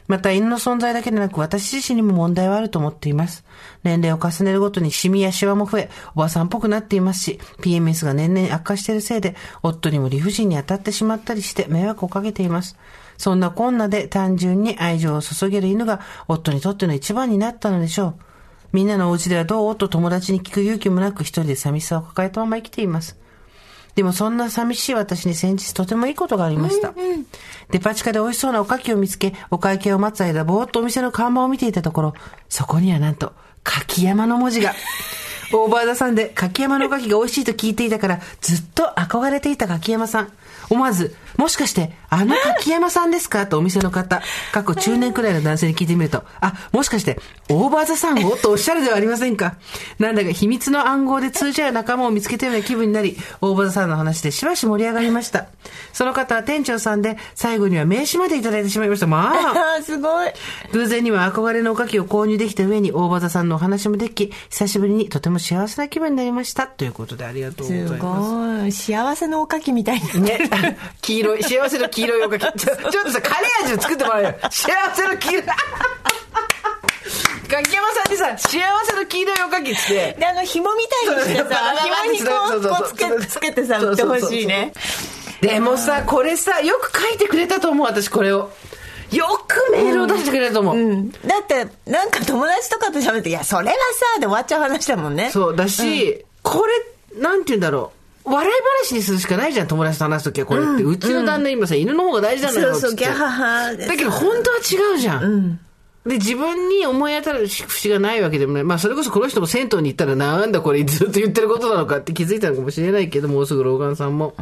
[0.09, 3.45] また犬の存在だけでなく私自身にも問題はあると思っています。
[3.85, 12.77] 年齢を重ねるごとにシミやシワも増え、おばさんっぽくなっていますし、PMS が年々悪化しているせいで、夫にも理不尽に当たってしまったりして迷惑をかけています。
[13.19, 18.15] そんなこんなで単純に愛情を注げる犬が夫にとっての一番になったのでしょう。
[18.73, 23.19] みんなのお家ではどうと友達に聞く勇気もなく一人で寂しさを抱えたまま生きています。
[23.99, 26.95] でもそんな寂しい私に先日とてもいいことがありました。
[27.73, 32.15] デパ地下で美味しそうなおかきを見つけ、お会計を待つ間、ぼーっとお店の看板を見ていたところ、
[32.49, 33.33] そこにはなんと、
[33.65, 34.73] 柿山の文字が。
[35.53, 40.33] オーバーザさんで柿山のおかきが美味しいと聞いていたから、ずっと憧れていた柿山さん。
[40.71, 43.47] 思わず、もしかして、あの柿山さんですか？
[43.47, 44.21] とお店の方、
[44.53, 47.19] 過去中年くらいの男性に聞いてみると、あ、もしかして、
[47.49, 48.37] オーバーザさんを？
[48.37, 49.55] とおっしゃるではありませんか？
[50.01, 55.47] なんだか秘密の暗号で通じ合う仲間を見つけたような気分になり、オーバーザさんの話でしばし盛り上がりました。
[55.93, 59.07] その方は店長さんで、最後には名刺までいただいてしまいました。
[59.07, 59.33] ま
[59.79, 59.83] あ。
[59.83, 60.29] すごい。
[60.73, 66.67] 偶然には憧れのおかきを購入できた上に、大場座さんのお話もでき、久しぶりにとても幸せな気分になりました。
[66.67, 68.01] ということでありがとうございすます。
[68.63, 68.73] ごい。
[68.73, 70.21] 幸せのおかきみたいな。
[70.21, 72.43] ね、黄 色い、幸せの黄色いおかき。
[72.59, 74.35] ちょっとさ、カレー味を作ってもらうよ。
[74.51, 75.45] 幸せの黄色い。
[77.49, 80.17] 柿山さんにさ、幸せの黄色いおかきって。
[80.19, 82.25] で、あの、紐みたいにしてさ、紐にこ
[82.57, 84.73] う、こうつけ、つけてさ、売ってほしいね。
[85.41, 88.51] でもさ、これさ、よく書いてくれたと思う、私これを。
[89.11, 90.77] よくメールを出してくれたと思う。
[90.77, 91.11] うん。
[91.11, 93.73] だって、なんか友達とかと喋って、いや、それは
[94.15, 95.31] さ、で終わっちゃう話だもんね。
[95.31, 96.67] そう、だし、こ
[97.15, 97.98] れ、なんて言うんだろう。
[98.29, 98.53] 笑い
[98.91, 100.83] 話にするしかないじゃん、友達と話すときはこれって。
[100.83, 105.61] うちの旦那今さ、犬の方が大事なんだよそうそう、ギャハハでだけど本当は違うじゃん。
[106.09, 108.65] で、自分に思い当たる節がないわけでもない。
[108.65, 114.35] まあ、それこそこの人も銭湯に行ったら、なんだこれずっと言ってることなのかって気づいたのかもしれないけど、もうすぐ老眼さんも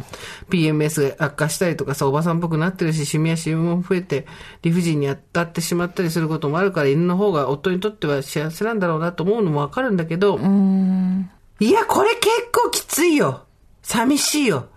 [0.49, 4.25] PMS が悪化したりとかさ、おばさんっぽくなってるし、シミやシミも増えて、
[4.61, 10.39] 理不尽に当たってしまったりすることもあるから、犬の方が夫にとっては幸せなんだろうなと思うのもわかるんだけど、
[11.59, 13.46] いや、これ結構きついよ。
[13.87, 14.67] 寂しいよ。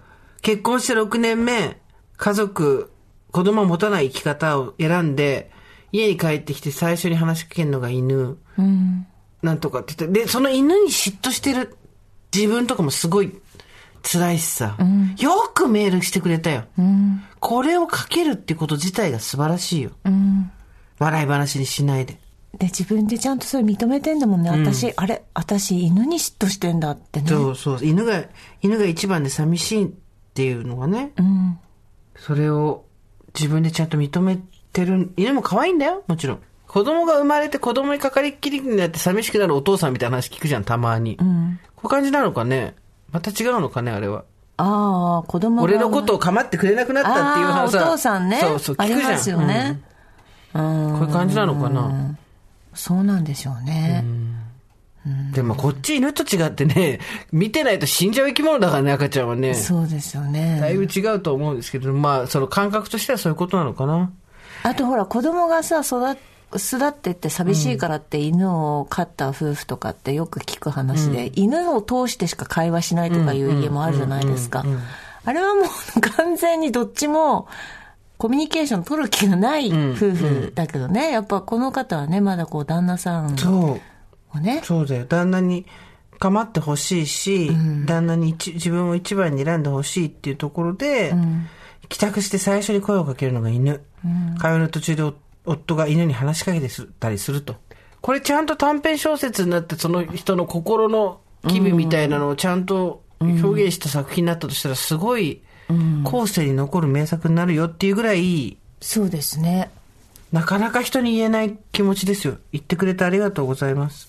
[0.40, 1.80] 結婚して6年目、
[2.16, 2.92] 家族、
[3.32, 5.50] 子供を持たない生き方を選んで、
[5.90, 8.38] 家に帰ってきて最初に話しかけるのが犬。
[9.42, 11.76] なんとかって言って、で、その犬に嫉妬してる
[12.32, 13.36] 自分とかもすごい
[14.02, 14.76] 辛いしさ。
[15.18, 16.66] よくメールしてくれたよ。
[17.40, 19.90] これをかけるってこと自体が素晴らしいよ。
[21.00, 22.19] 笑い話にしないで。
[22.58, 24.50] で、自分でちゃんとそれ認めてんだもんね。
[24.50, 27.28] 私、あれ、私、犬に嫉妬してんだってね。
[27.28, 27.78] そうそう。
[27.82, 28.24] 犬が、
[28.60, 29.90] 犬が一番で寂しいっ
[30.34, 31.12] ていうのがね。
[32.16, 32.84] それを
[33.34, 34.38] 自分でちゃんと認め
[34.72, 35.12] てる。
[35.16, 36.40] 犬も可愛いんだよ、もちろん。
[36.66, 41.16] 子供が生まれて子供にかかりっきりになって寂しくなるお父さんみたいな話聞くじゃん、たまに。
[41.16, 41.30] こうい
[41.86, 42.74] う感じなのかね
[43.10, 44.24] また違うのかね、あれは。
[44.56, 45.62] ああ、子供が。
[45.62, 47.78] 俺のことを構ってくれなくなったっていうああ、お話さ。
[47.84, 48.38] 父さんね。
[48.40, 48.98] そうそう、聞くじゃん。
[48.98, 49.80] ありますよね。
[49.84, 49.90] うん
[50.52, 52.16] うんこういう感じなのかな。
[52.74, 54.04] そうなんでしょうね。
[55.32, 57.00] でもこっち犬と違ってね、
[57.32, 59.54] 見てないと死んじゃう生き物だからね、赤ちゃんはね。
[59.54, 60.58] そうですよね。
[60.60, 64.10] だいぶ違うと思うんですけど、まあ、その感覚としてはそういうことなのかな。
[64.62, 66.16] あとほら、子供がさ、育っ、
[66.56, 74.64] 巣立ってって寂しいからって犬を飼った夫婦とかってよく聞く話で、犬を通してしか会話しないとかいう家もあるじゃないですか。
[75.24, 77.46] あれはもう 完全にどっちも
[78.20, 83.80] コミュニケーション取る気がない夫婦だけどね、やっぱこの方はね、まだこう旦那さんそ
[84.34, 84.36] う。
[84.36, 85.06] をね、そうだよ。
[85.06, 85.64] 旦那に
[86.18, 87.50] 構ってほしいし、
[87.86, 91.14] 旦那に一自分を一番に選んでほしいっていうところで、
[91.88, 93.80] 帰宅して最初に声をかけるのが犬。
[94.38, 95.14] 会話の途中でお
[95.46, 96.68] 夫が犬に話しかけて
[96.98, 97.56] たりすると。
[98.02, 105.40] これちゃんと短編小説になって、その人の心の機微みたいなのをちゃんと表現した作品になったとしたら、すごい
[106.02, 109.70] 後世に残る名作になるよっていうぐらい、そうですね。
[110.32, 112.38] なかなか人に言えない気持ちですよ。
[112.52, 114.08] 言ってくれてありがとうございます。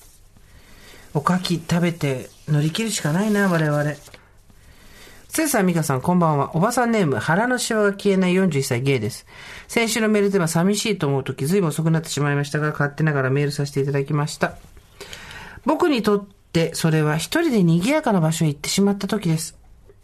[1.13, 3.83] おかき食べて乗り切るしかないな、我々。
[5.27, 6.55] スーさん、ミカさん、こんばんは。
[6.55, 9.25] おばさんネーム、腹のシワが消えない41歳ゲイです。
[9.67, 14.57] 先週のメールでは寂しいと思うとき、ずいぶん遅くなってしまいましたが、勝手ながらメールさせていただきました。
[15.65, 19.60] 僕にとって、それは一人で賑やかな場所へ行ってしまった時です。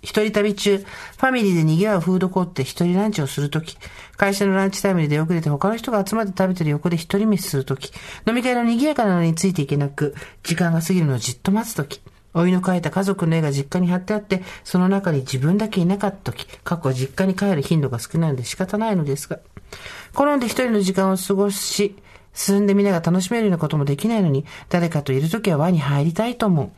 [0.07, 3.77] 一人旅中、ファミリーで賑わうフードコートで一人ランチをするとき、
[4.15, 7.91] 会社のランチタイムに出遅れて他の人が集まって食べてる横で一人飯するとき、
[8.25, 11.99] 飲み会の賑やかなのについていけなく、時間が過ぎるのをじっと待つとき、
[12.33, 19.39] お湯の描いた家族の絵が実家に貼ってあって、その中に自分だけいなかったとき、過去実家に帰る頻度が少ないので仕方ないのですが、
[20.13, 21.97] 好んで一人の時間を過ごし、
[22.37, 26.71] 進んでみなが楽しめるようなこともできないのに、誰かといるときは輪に入りたいと思う。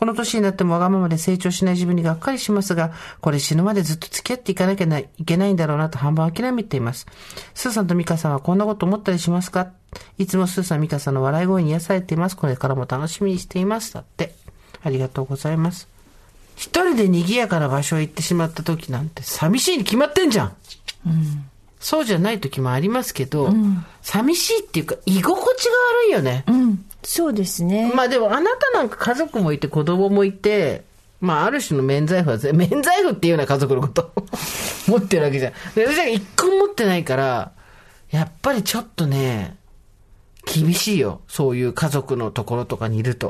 [0.00, 7.06] この年になってもわがままで成長しない自分にがっかりしますが、これ死ぬまでずっと付き合っていかなきゃいけないんだろうなと半分諦めています。
[7.52, 9.72] スーさんとミカさんはこんなこと思ったりしますか？
[10.16, 12.36] いつもスーさん、ミカさんの笑い声に癒されています。
[12.38, 13.92] これからも楽しみにしています。
[13.92, 14.34] だって。
[14.82, 15.86] ありがとうございます。
[16.56, 20.56] 一人で賑やかな場所へ行ってしまった時なんて寂しいに決まってんじゃん。
[21.78, 23.52] そうじゃない時もありますけど、
[24.00, 25.70] 寂しいっていうか居心地が
[26.04, 26.44] 悪いよね。
[26.46, 26.86] うん。
[27.02, 27.92] そうですね。
[27.94, 30.84] まあでもあなたなんか家族もいて子供もいて、
[31.20, 34.12] まあある種の免罪符はぜ、 免罪符っていうような家族のこと
[34.88, 35.52] 持ってるわけじゃん。
[35.74, 37.52] で私は一個も持ってないから、
[38.10, 39.56] やっぱりちょっとね、
[40.46, 41.20] 厳しいよ。
[41.28, 43.28] そういう家族のところとかにいると。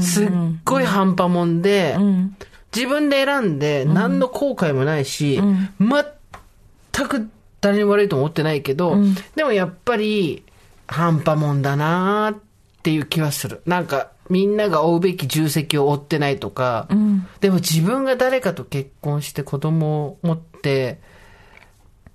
[0.00, 0.28] すっ
[0.64, 1.96] ごい半端もんで、
[2.74, 5.40] 自分で選んで何の後悔もないし、
[5.80, 7.28] 全く
[7.60, 8.96] 誰にも悪いと思ってないけど、
[9.34, 10.44] でもやっぱり
[10.86, 12.38] 半端もんだなーっ
[12.86, 13.62] ていう気はする。
[13.66, 16.86] なんかみんなが追うべき重責を負ってないとか、
[17.40, 21.00] でも自分が誰かと結婚して子供を持って、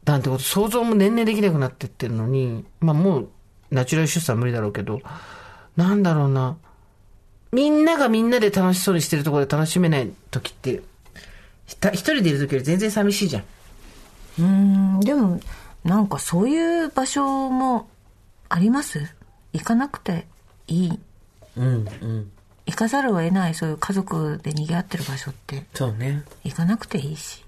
[0.06, 3.30] なんてこと想像も年々できなくなってってるのに、まあもう
[3.70, 5.02] ナチュラル出産無理だろうけど、
[5.76, 6.56] なんだろうな。
[7.52, 10.82] みんながみんなで楽しそうにしてるところで楽しめない時って、
[11.66, 13.44] ひた一人でいる時より全然寂しいじゃん。
[14.40, 15.42] うん、でも、
[15.84, 17.90] なんかそういう場所も
[18.48, 19.06] あります？
[19.52, 20.28] 行かなくて
[20.72, 21.00] いい。
[21.58, 21.70] うん、う
[22.08, 22.32] ん。
[22.66, 26.24] 行かざるを得ないそういう家族で賑わってる場所ってそうね。
[26.44, 27.44] 行かなくていいし。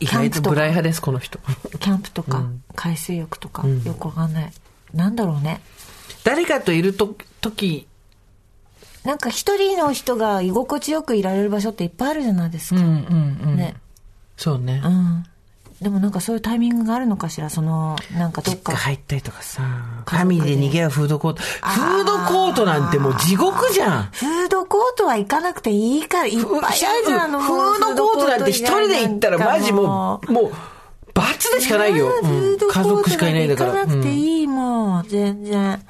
[0.00, 1.38] 意外とブライ派です、この人。
[1.80, 2.44] キャンプとか、
[2.76, 4.52] 海水浴とか、よくわかんない。
[4.94, 5.60] なんだろうね。
[6.22, 7.88] 誰かといると時、
[9.04, 12.80] なんか一人の人が居心地よくいられる場所っていっぱいあるじゃないですか。
[12.80, 13.56] うんうんうん。
[13.56, 13.74] ね。
[14.36, 14.80] そうね。
[14.84, 15.24] うん。
[15.80, 18.74] でもなんかそういうタイミングがあるのかしら、その、なんかどっか。
[18.74, 19.62] 入ったりとかさ、
[20.06, 21.42] ファミリーで逃げ合うフードコート。
[21.42, 24.02] フードコートなんてもう地獄じゃん。
[24.12, 26.76] フードコートは行かなくていいから、いっぱいある
[27.06, 30.52] じゃん、あの、フードコートなんて一人で行ったらマジもう、もう、
[31.14, 32.08] 罰でしかないよ。
[32.08, 33.70] フうんードコ家族しかいないんだから。
[33.70, 35.82] 行かなくてうんいいもん、全然。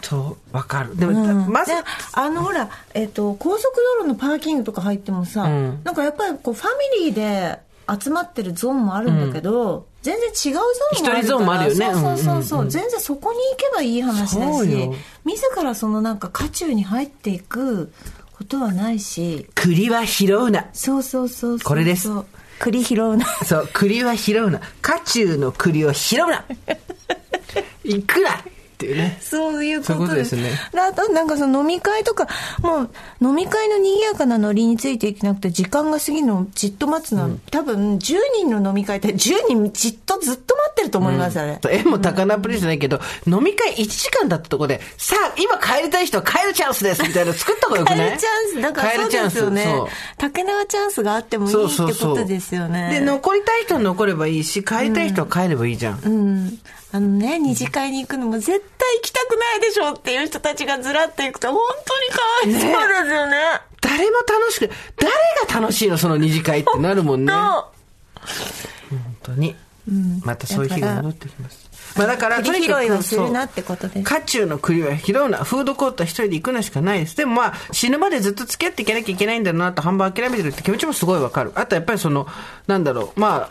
[0.00, 0.96] そう、わかる。
[0.96, 1.78] でうも、んまずで、
[2.12, 6.66] あのほら、えっ、と高速道路のパーキングとか入ってもさ、うんなんかやっぱりこうファ
[6.98, 7.58] ミリーで
[8.00, 11.86] 集まってるゾーンもあるんだけど、全然違うゾーンもあるから一人ゾーンもあるよね。
[11.86, 12.70] そうそうそうそう、うんうんうん。
[12.70, 14.90] 全然そこに行けばいい話だし
[15.24, 17.92] 自らそのなんか渦中に入っていく
[18.36, 19.48] ことはないし。
[19.54, 20.68] 栗は拾うな。
[20.72, 21.66] そうそうそうそう。
[21.66, 22.08] これです。
[22.58, 23.26] 栗拾うな。
[23.44, 24.60] そう、栗は拾うな。
[24.82, 26.44] 渦中の栗を拾うな。
[27.84, 28.44] いくら
[28.78, 29.18] っていうね。
[29.20, 32.28] そういうこととですすねであと、なんかその飲み会とか、
[32.62, 41.58] もう飲み会の賑やかなノリについていけなくて、時間が過ぎるのをじっと待つのは、多分10人の飲み会って10人じっとずっと待ってると思います、あれ。
[41.68, 48.08] 縁も高菜プリじゃないけど、飲み会1時間だったところで、さあ、今帰りたい人は帰るチャンスですみたいなの作った方がよくない？
[48.10, 49.86] 帰るチャンス、だからそうですよねそう。
[50.18, 52.14] 竹縄チャンスがあってもいいそうってそうそう。
[52.14, 52.90] ことですよね。
[52.92, 56.00] で、残りたい人は残ればいいし、帰りたい人は帰ればいいじゃん。
[56.00, 56.58] うん。
[56.90, 61.60] あのね、二次会に行くのも絶対行きたくないでしょっていう人たちがずらっていくと、本
[62.42, 63.36] 当にかわいそうですよね。
[63.80, 65.12] 誰も楽しく、誰
[65.52, 67.32] が楽しいのその二次会ってなるもんね。
[67.32, 67.68] 本
[69.22, 69.54] 当に。
[70.24, 71.68] またそういう日が戻ってきます。
[71.96, 73.98] まあだから、栗拾いはするなとってことです。
[73.98, 75.38] にかくそう渦中の栗は拾うな。
[75.38, 77.16] フードコートは一人で行くのしかないです。
[77.16, 81.52] でもまあ、死ぬまでずっと付き合っていけなきゃいけないんだなと半分諦めてるって気持ちもすごいわかる。
[81.54, 82.26] あとやっぱりその、
[82.66, 83.50] なんだろう、ま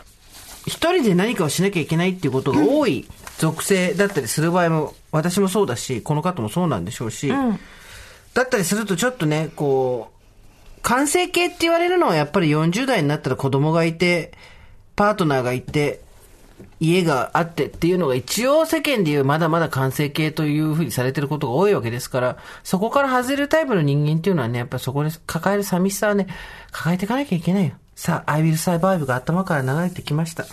[0.68, 3.08] 一人で何かをしなきゃいけないっていうことが多い
[3.38, 7.32] 属性だったりする場合も、私もそうだし、この方もそうなんでしょうし、
[8.34, 14.32] だったりするとちょっとね、こう、完成形って言われるのはやっぱり40代になったら子供がいて、
[14.94, 16.00] パートナーがいて、
[16.80, 26.26] 家があってっていうのが一応世間でいうまだまだ完成形というふうにされてることが多いわけですから、そこから外れるタイプの人間っていうのはね、やっぱりそこで抱える寂しさはね、
[26.70, 27.74] 抱えていかなきゃいけないよ。
[27.98, 30.46] さあ、I will survive が頭から流れてきました。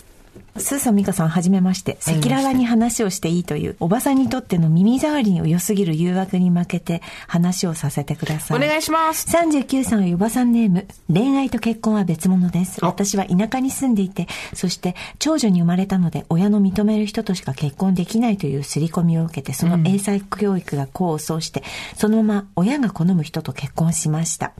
[0.57, 1.99] スーさん、ミカさん、はじめまして。
[2.01, 8.57] 赤裸々に話をしていいという、おばさんにとっての耳障りに良すぎる誘惑に負けて話をさせてください。
[8.57, 9.27] お願いします。
[9.27, 10.87] 39歳のおばさんネーム。
[11.07, 12.83] 恋愛と結婚は別物です。
[12.83, 21.61] あ私は田舎に住んでいて、そして長女に生まれたので、親の認める人としか結婚できないという刷り込みを受けて、その英才教育が功を奏して、
[21.95, 24.53] そのまま親が好む人と結婚しました。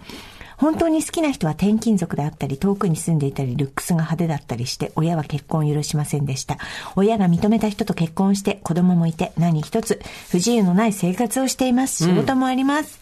[0.58, 6.58] 本当に好きな人は転勤族であったり、遠くに住んでいたり、ルックスが派手だったりして、親は結婚を許しませんでした。
[6.96, 12.06] 親が認めた人と結婚して、子供もいて、何一つ、不自由のない生活をしています。
[12.06, 13.00] 仕事もあります。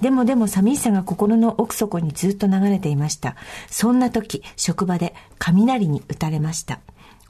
[0.00, 3.36] でもでも寂しさが心の奥底にずっと流れていました。
[3.68, 6.80] そんな時、職場で雷に打たれました。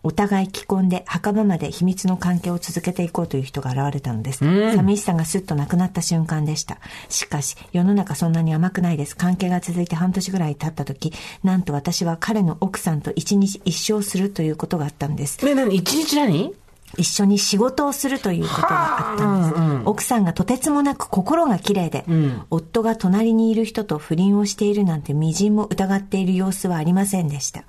[0.03, 4.39] お互い既婚で墓場まで秘密の関係を続けていこうという人が現れたのです。
[4.75, 6.79] 寂しさがスッとなくなった瞬間でした。
[7.09, 9.17] しかし、世の中そんなに甘くないです。
[9.17, 15.45] 関係が続いて半年ぐらい経った時、なんと私は彼の奥さんと一日一生するということがあったんです。
[15.45, 15.75] ね、何？
[15.75, 16.55] 一日何？
[16.97, 19.83] 一緒に仕事をするということがあったんです。
[19.85, 22.05] 奥さんがとてつもなく心が綺麗で、
[22.51, 27.65] 夫が隣にいる人と不倫をしているなんて微塵も疑っている様子はありませんでした。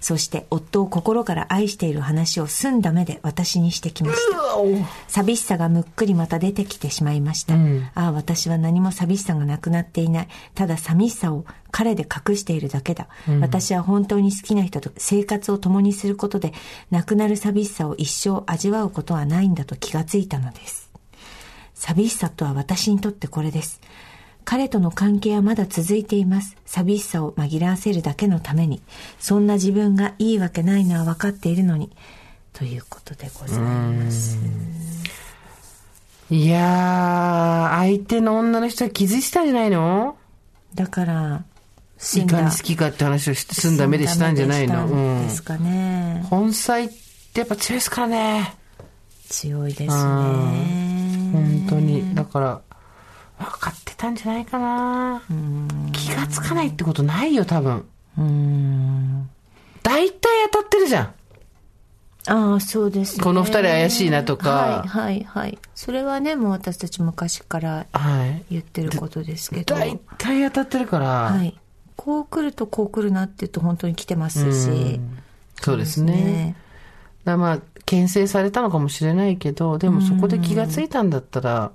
[0.00, 4.38] そして夫を心から愛している話を澄んだ目で私にしてきました。
[5.06, 7.54] 寂しさがむっくりまた出てきてしまいました。
[7.94, 10.28] ああ、私は何も寂しさがなくなっていない。
[10.54, 13.08] ただ寂しさを彼で隠しているだけだ。
[13.40, 16.52] 私は本当に好きな人と生活を共にすることで、
[16.90, 20.90] なくなる寂しさを一生味わうことはないんだと気がついたのです。
[21.74, 23.80] 寂しさとは私にとってこれです。
[24.44, 26.56] 彼との関係はまだ続いています。
[26.66, 28.82] 寂しさを紛らわせるだけのために、
[29.18, 31.90] そんな自分がいいわけないのは分かっているのに、
[32.52, 34.38] ということでございます。
[36.28, 40.16] いやー、相手の女の人は気づいてたんじゃないの？
[40.74, 41.44] だから、
[42.14, 44.86] いかに好きかって話をして澄んだ目でしたんじゃないの？
[44.86, 46.24] うんですかね。
[46.28, 46.88] 本妻っ
[47.32, 48.54] てやっぱ強いですからね。
[49.28, 49.88] 強いですね。
[51.32, 52.14] 本当に。
[52.14, 52.60] だから、
[53.38, 55.22] 分かってたんじゃないかな。
[55.92, 57.84] 気がつかないってことないよ、多分。
[58.18, 59.30] うん。
[59.82, 61.14] 大体当たってるじゃん。
[62.28, 63.24] ああ、そうですね。
[63.24, 65.58] この二人怪しいなとかはい、はい、はい。
[65.74, 68.44] それはね、もう私たち昔からはい。
[68.50, 69.74] 言ってることですけど。
[69.74, 71.06] 大体当たってるから。
[71.06, 71.58] はい。
[71.96, 75.00] こう来るとこう来るなって言うと本当に来てますし。
[75.60, 76.12] そうですね。
[76.12, 76.56] ね
[77.24, 81.72] だまあ、牽制されたのかもしれないけど、でもそこで気がついたんだったら、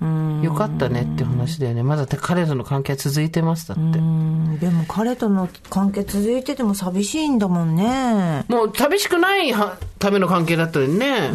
[0.00, 0.42] うん。
[0.42, 1.82] よかったねって話だよね。
[1.82, 3.98] まだ彼との関係は続いてます、だって。
[3.98, 4.58] うん。
[4.58, 8.44] でも彼との関係続いてても寂しいんだもんね。
[8.48, 11.30] もう寂しくないはための関係だったのにね。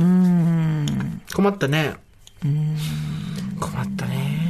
[1.35, 1.95] 困ったね。
[3.59, 4.40] 困ったね。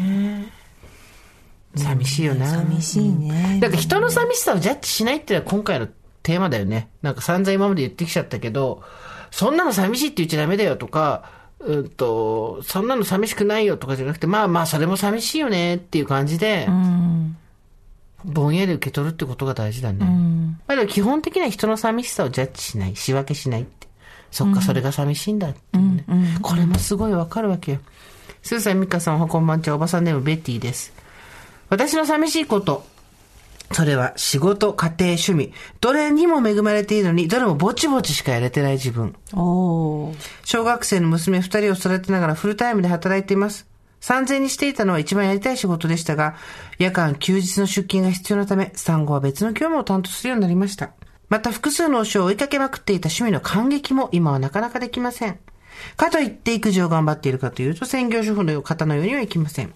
[1.76, 2.48] 寂しいよな。
[2.48, 3.60] 寂しいね。
[3.62, 5.88] だから人の寂しさをジャッジしないっていうのは今回の
[6.24, 6.90] テーマだよね。
[7.02, 8.84] なんか散々今まで言ってきちゃったけど、
[9.32, 17.38] そんなの寂しいって言っちゃダメだよとか、うんと、そんなの寂しくないよとかじゃなくて、まあまあそれも寂しいよねっていう感じで、うん。
[18.24, 20.06] ぼんやり受け取るってことが大事だね。
[20.68, 23.88] まあでも基本的には人の寂しさをジャッジしない、仕分けしないって。
[24.32, 26.06] そっか、それが寂しいんだっていうね。
[26.42, 27.80] これもすごいわかるわけよ。
[28.44, 30.94] スーさん、ミカさん、おはこんばんちは、おばさんネームベッティです。
[31.72, 32.84] 私の寂しいこと。
[33.72, 35.54] それは仕事、家庭、趣味。
[35.80, 39.16] どれにも恵まれているのに、どれもぼちぼちしかやれてない自分。
[40.44, 43.68] 小学生の娘二人を育てながらフルタイムで働いています。
[44.02, 46.36] 産前にしていたのは一番やりたい仕事でしたが、
[46.78, 50.90] 夜間休日の出勤が必要なため、産後は別の業務を担当するようになりました。
[51.30, 55.40] また複数の推しを追いかけまくっていた趣味の感激も今はなかなかできません。
[55.96, 59.74] かといって育児を頑張っているかというと専業主婦の方のようにはいきません。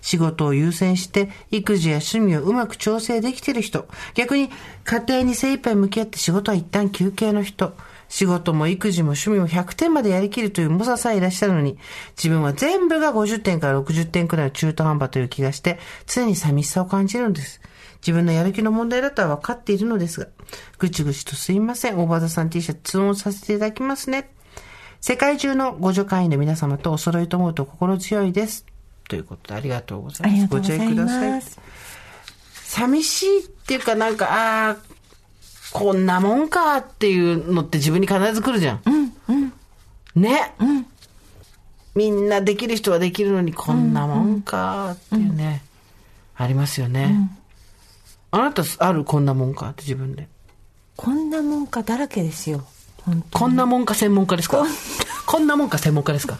[0.00, 3.86] 仕事を優先して育児や趣味をうまく調整できている人。
[4.14, 4.50] 逆に
[4.84, 7.74] 家庭に精一杯向き合って仕事は一旦休憩の人。
[8.08, 11.78] 仕事も育児も趣味も100点までやりきるという猛者さえいらっしゃるのに、
[12.16, 17.60] 自分は全部が50点から60点くらいの中途半端という気がして、常に寂しさを感じるんです。
[18.00, 20.26] 自分のやる気の問題だとは分かっているのですが、
[20.78, 21.98] ぐちぐちとすいません。
[21.98, 24.30] 大場田さん T シャツ通音させていただきますね。
[25.00, 28.69] 世界中のご助会員の皆様とお揃いと思うと心強いです。
[29.10, 30.46] ということでありがとうございます。
[30.46, 31.30] ご注意ください。
[31.32, 31.58] ます。
[32.52, 34.76] 寂しいっていうかなんか、ああ、
[35.72, 38.82] こんなもんかっていうのって自分に必ず来るじゃん。
[40.14, 40.54] ね、
[41.96, 45.62] みんなできる人はできるのにこんなもんかっていうね、
[46.36, 47.30] ありますよね。
[48.30, 50.28] あなたあるこんなもんかって自分で。
[50.96, 52.64] こんなもんかだらけですよ。
[53.32, 54.64] こんなもんか専門家ですか？
[55.26, 56.38] こんなもんか専門家ですか？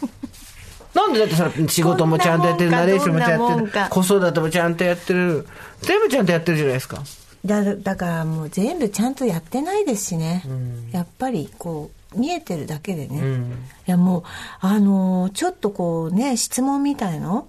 [0.94, 5.46] なんでだってさ、仕事もちゃんとやってる、ナレーションもちゃんとやってる子育てもちゃんとやってる、
[5.82, 7.02] 全部ちゃんとやってるじゃないですか。
[7.44, 10.42] だだからもう全部ちゃんとやってないですしね、
[10.92, 13.22] やっぱりこう見えてるだけでね、
[13.86, 14.22] いやもう
[14.60, 17.48] あのーちょっとこうね質問みたいの？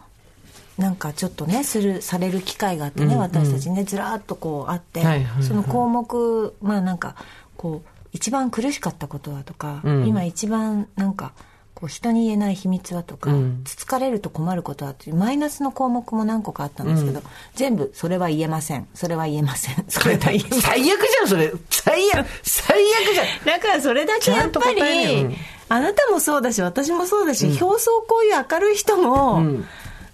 [0.77, 5.43] なんかちょっとねするされる機会があってね、私たちねずらーっとこうあって、はいはいはい。
[5.43, 7.15] その項目まあなんか
[7.57, 10.07] こう一番苦しかったことはとか、ん。
[10.07, 11.33] 今一番なんか
[11.81, 17.23] こう人に言えない秘密はとか、うんつつかれると困ることはっていうマイナスの項目も何個かあったんですけど、
[17.55, 21.51] 全部それは言えませんそれは言えません それは言えません最悪じゃん、それ。
[21.71, 23.59] 最悪、最悪じゃん。
[23.59, 25.35] だからそれだけやっぱり、うん
[25.69, 29.65] あなたもそうだし私もそうだし、表層こういう明るい人も、ん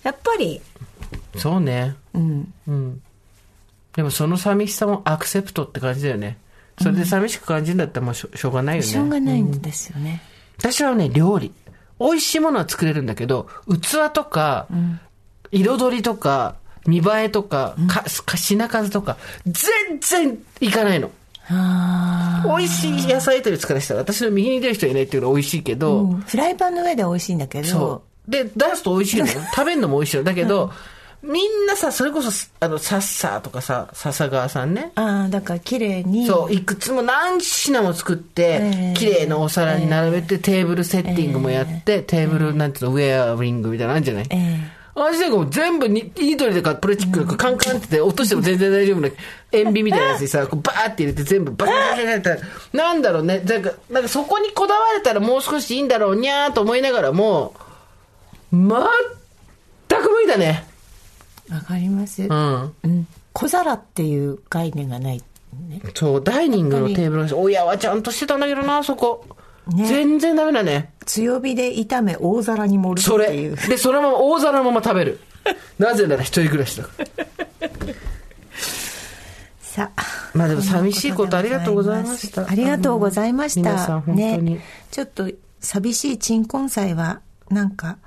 [0.04, 0.62] やっぱり、
[1.36, 1.96] そうね。
[2.14, 3.02] うん、うん。
[3.94, 6.38] でもその寂しさもアクセプトって感じだよね。
[6.80, 8.88] それで寂しく感じるんだったらもうしょしょうがないよね。
[8.88, 10.22] しょうがないんですよね。
[10.58, 11.52] 私はね、料理。
[12.00, 13.48] 美味しいものは作れるんだけど、
[13.82, 14.68] 器とか、
[15.52, 16.56] 彩りとか、
[16.86, 21.12] 見栄えとか、かか品数とか、全然いかないの。
[21.50, 25.76] あ美味しい野菜というからしたら、私の右に出る人いないっていうのは美味しいけあ。
[25.76, 28.32] ど、うんフライパンの上で美味しいんだけどそ、う。
[28.32, 29.34] で、出すと美味しいのよ。
[29.56, 30.24] 食べるのも美味しいの。
[30.24, 30.72] だけど、
[31.24, 34.92] みんなさ、それこそ、あの、サッサーとかさ、笹川さんね。
[34.96, 36.28] ああ、だから綺麗に。
[36.28, 44.28] そう、いくつも何品も作ってええ、綺麗なお皿に並べて、テーブルセッティングもやって、テーブル、なんていうの、ウェアリングみたいなのあるんじゃない？
[44.30, 44.78] ええ。
[44.94, 49.10] 私なんかもう全部に、ニトリとかプラスチックとかカンカンってて落としても全然大丈夫な、
[49.52, 52.38] 塩ビみたいなやつにさ、こうバーって入れて全部バーって入れたら、
[52.74, 57.56] なんだろうね、なんか、なんかそこにこだわれたらもう少しいいんだろうにゃーと思いながらも、
[58.52, 60.66] 全く無理だね。
[61.50, 62.24] わかります。
[62.24, 62.74] うん。
[62.84, 63.08] うん。
[63.34, 65.24] 小皿っていう概念がない。
[65.70, 65.82] ね。
[65.94, 69.26] そう、ダイニングのテーブルの人、親はちゃんとしてたんだけどな、そこ。
[69.74, 70.94] ね全然ダメだね。
[71.06, 73.26] 強火で炒め大皿に盛るそれ。
[73.26, 73.56] っていう。
[73.56, 75.20] で、そのまま大皿のまま食べる。
[75.80, 77.06] なぜなら一人暮らしだから。
[79.62, 80.04] さあ。
[80.34, 83.72] まあでも寂しいことありがとうございましたありがとうございました。
[83.72, 84.62] 皆さん本当にね。
[84.92, 85.30] ちょっと
[85.60, 87.98] 寂しい鎮魂祭は、なんか、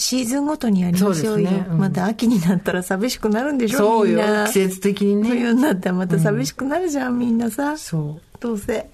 [0.00, 1.14] シーズンごとにやりましょうよ。
[1.22, 4.18] そうねうんまた秋になったら寂しくなるんでしょそうよ。
[4.46, 7.76] 季節的にね冬になったらまた寂しくなるじゃん、みんなさ。
[7.76, 8.38] そう。
[8.40, 8.88] どうせ。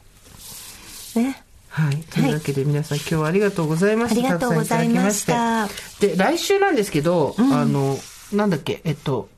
[1.14, 1.42] ね。
[1.68, 1.96] はい。
[2.10, 4.20] というわけで皆さん今日はありがとうございました。
[4.20, 7.96] ありがとうございましたしてで、来週なんですけど、あの、
[8.32, 9.28] なんだっけ、えっと、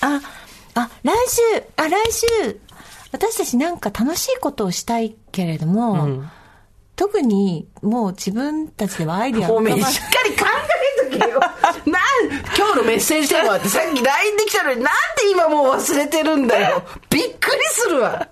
[0.00, 0.20] あ、
[0.74, 2.26] あ、来週、あ、来週、
[3.12, 6.30] 私たちなんか楽しいことをしたいけれども、うん
[6.94, 11.40] 特にもう自分たちではアイディア方面しっかり考えとけよ。
[11.40, 11.52] なん、
[12.56, 16.82] 今日のメッセージテーマってさっき LINE できたのになんで今もう忘れてるんだよ。
[17.10, 18.28] びっくりするわ。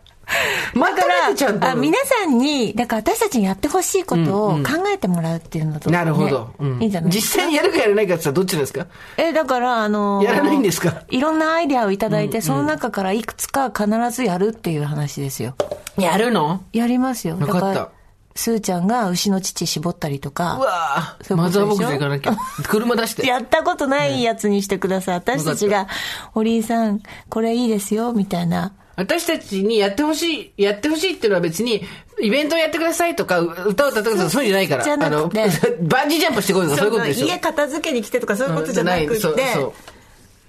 [0.74, 1.02] まとめ
[1.32, 1.66] てちゃんと。
[1.66, 8.86] あ皆さんに、だから私たちにやってほしいことを考えてもらうっていうのと、ねなるほど、うんいいんじゃない実際にやるかやらないかって言ったらどっちですか？
[9.16, 11.02] え、だから、あのーやらないんですか？
[11.08, 15.56] いろんなアイディアをいただいて、その中からいくつか必ずやるっていう話ですよ。
[15.98, 16.62] やるの？
[16.72, 17.36] やりますよ。
[17.36, 17.90] わかった
[18.34, 20.56] スーちゃんが牛の乳絞ったりとうか。
[20.56, 21.60] わそういうことでしょ？
[21.60, 22.36] ぁマザーボックス行かなきゃ。
[22.68, 23.26] 車出して。
[23.28, 25.14] やったことないやつにしてください。
[25.16, 25.88] 私たちが、
[26.32, 28.72] 堀井さん、これいいですよ、みたいな。
[28.96, 31.82] 私たちにやってほしい、やってほしいっていうのは別に、
[32.20, 34.84] イベントをやってくださいとか、う歌を歌ってくださいとかそういうんじゃないから。
[34.84, 35.48] じゃなくてあの、
[35.88, 37.26] バンジージャンプしてこいとかそういうことでしょ？
[37.26, 39.72] 家片付けに来てとかそういうことじゃなくて、うんそうそう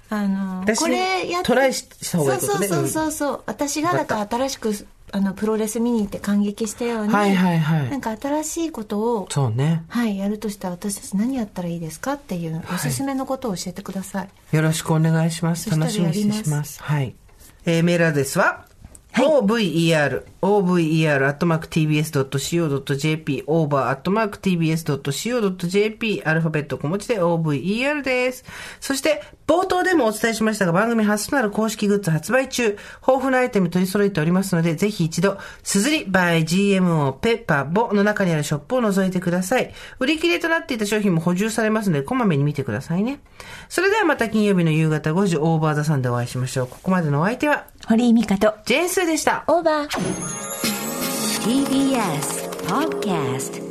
[0.09, 3.41] あの、私これやっトライした方がいいことねそうそうそうそう。
[3.45, 4.73] 私がだから新しく、
[5.13, 9.83] あの、プロレス見に行って感激したように、はいはいはいなんか新しいことを、そうね。
[9.89, 14.55] はい、やるとしたら私たち何やったらいいですかっていう、おすすめのことを教えてください。
[14.55, 15.69] よろしくお願いします。
[15.69, 16.81] 楽しみにしてます。
[16.81, 17.15] はい。
[17.65, 18.65] えーメールアドレスは、
[19.13, 28.45] over, over, アットマーク tbs.co.jp, over, アットマーク tbs.co.jp、アルファベット小文字で over です。
[28.79, 39.73] そして、冒頭でもお伝えしましたが、番組初となる公式グッズ発売中、豊富なアイテム取り揃えておりますので、ぜひ一度、すずり by GMO ペッパーボの中にあるショップを覗いてください。
[39.99, 43.19] 売り切れとなっていた商品も補充されますので、こまめに見てくださいね。
[43.67, 46.67] それではまた金曜日の夕方5時、オーバーザさんでお会いしましょう。
[46.67, 49.43] ここまでのお相手は、堀井美香と、ジェーンスーでした。
[49.47, 49.89] オーバー。
[51.43, 53.70] TBS Podcast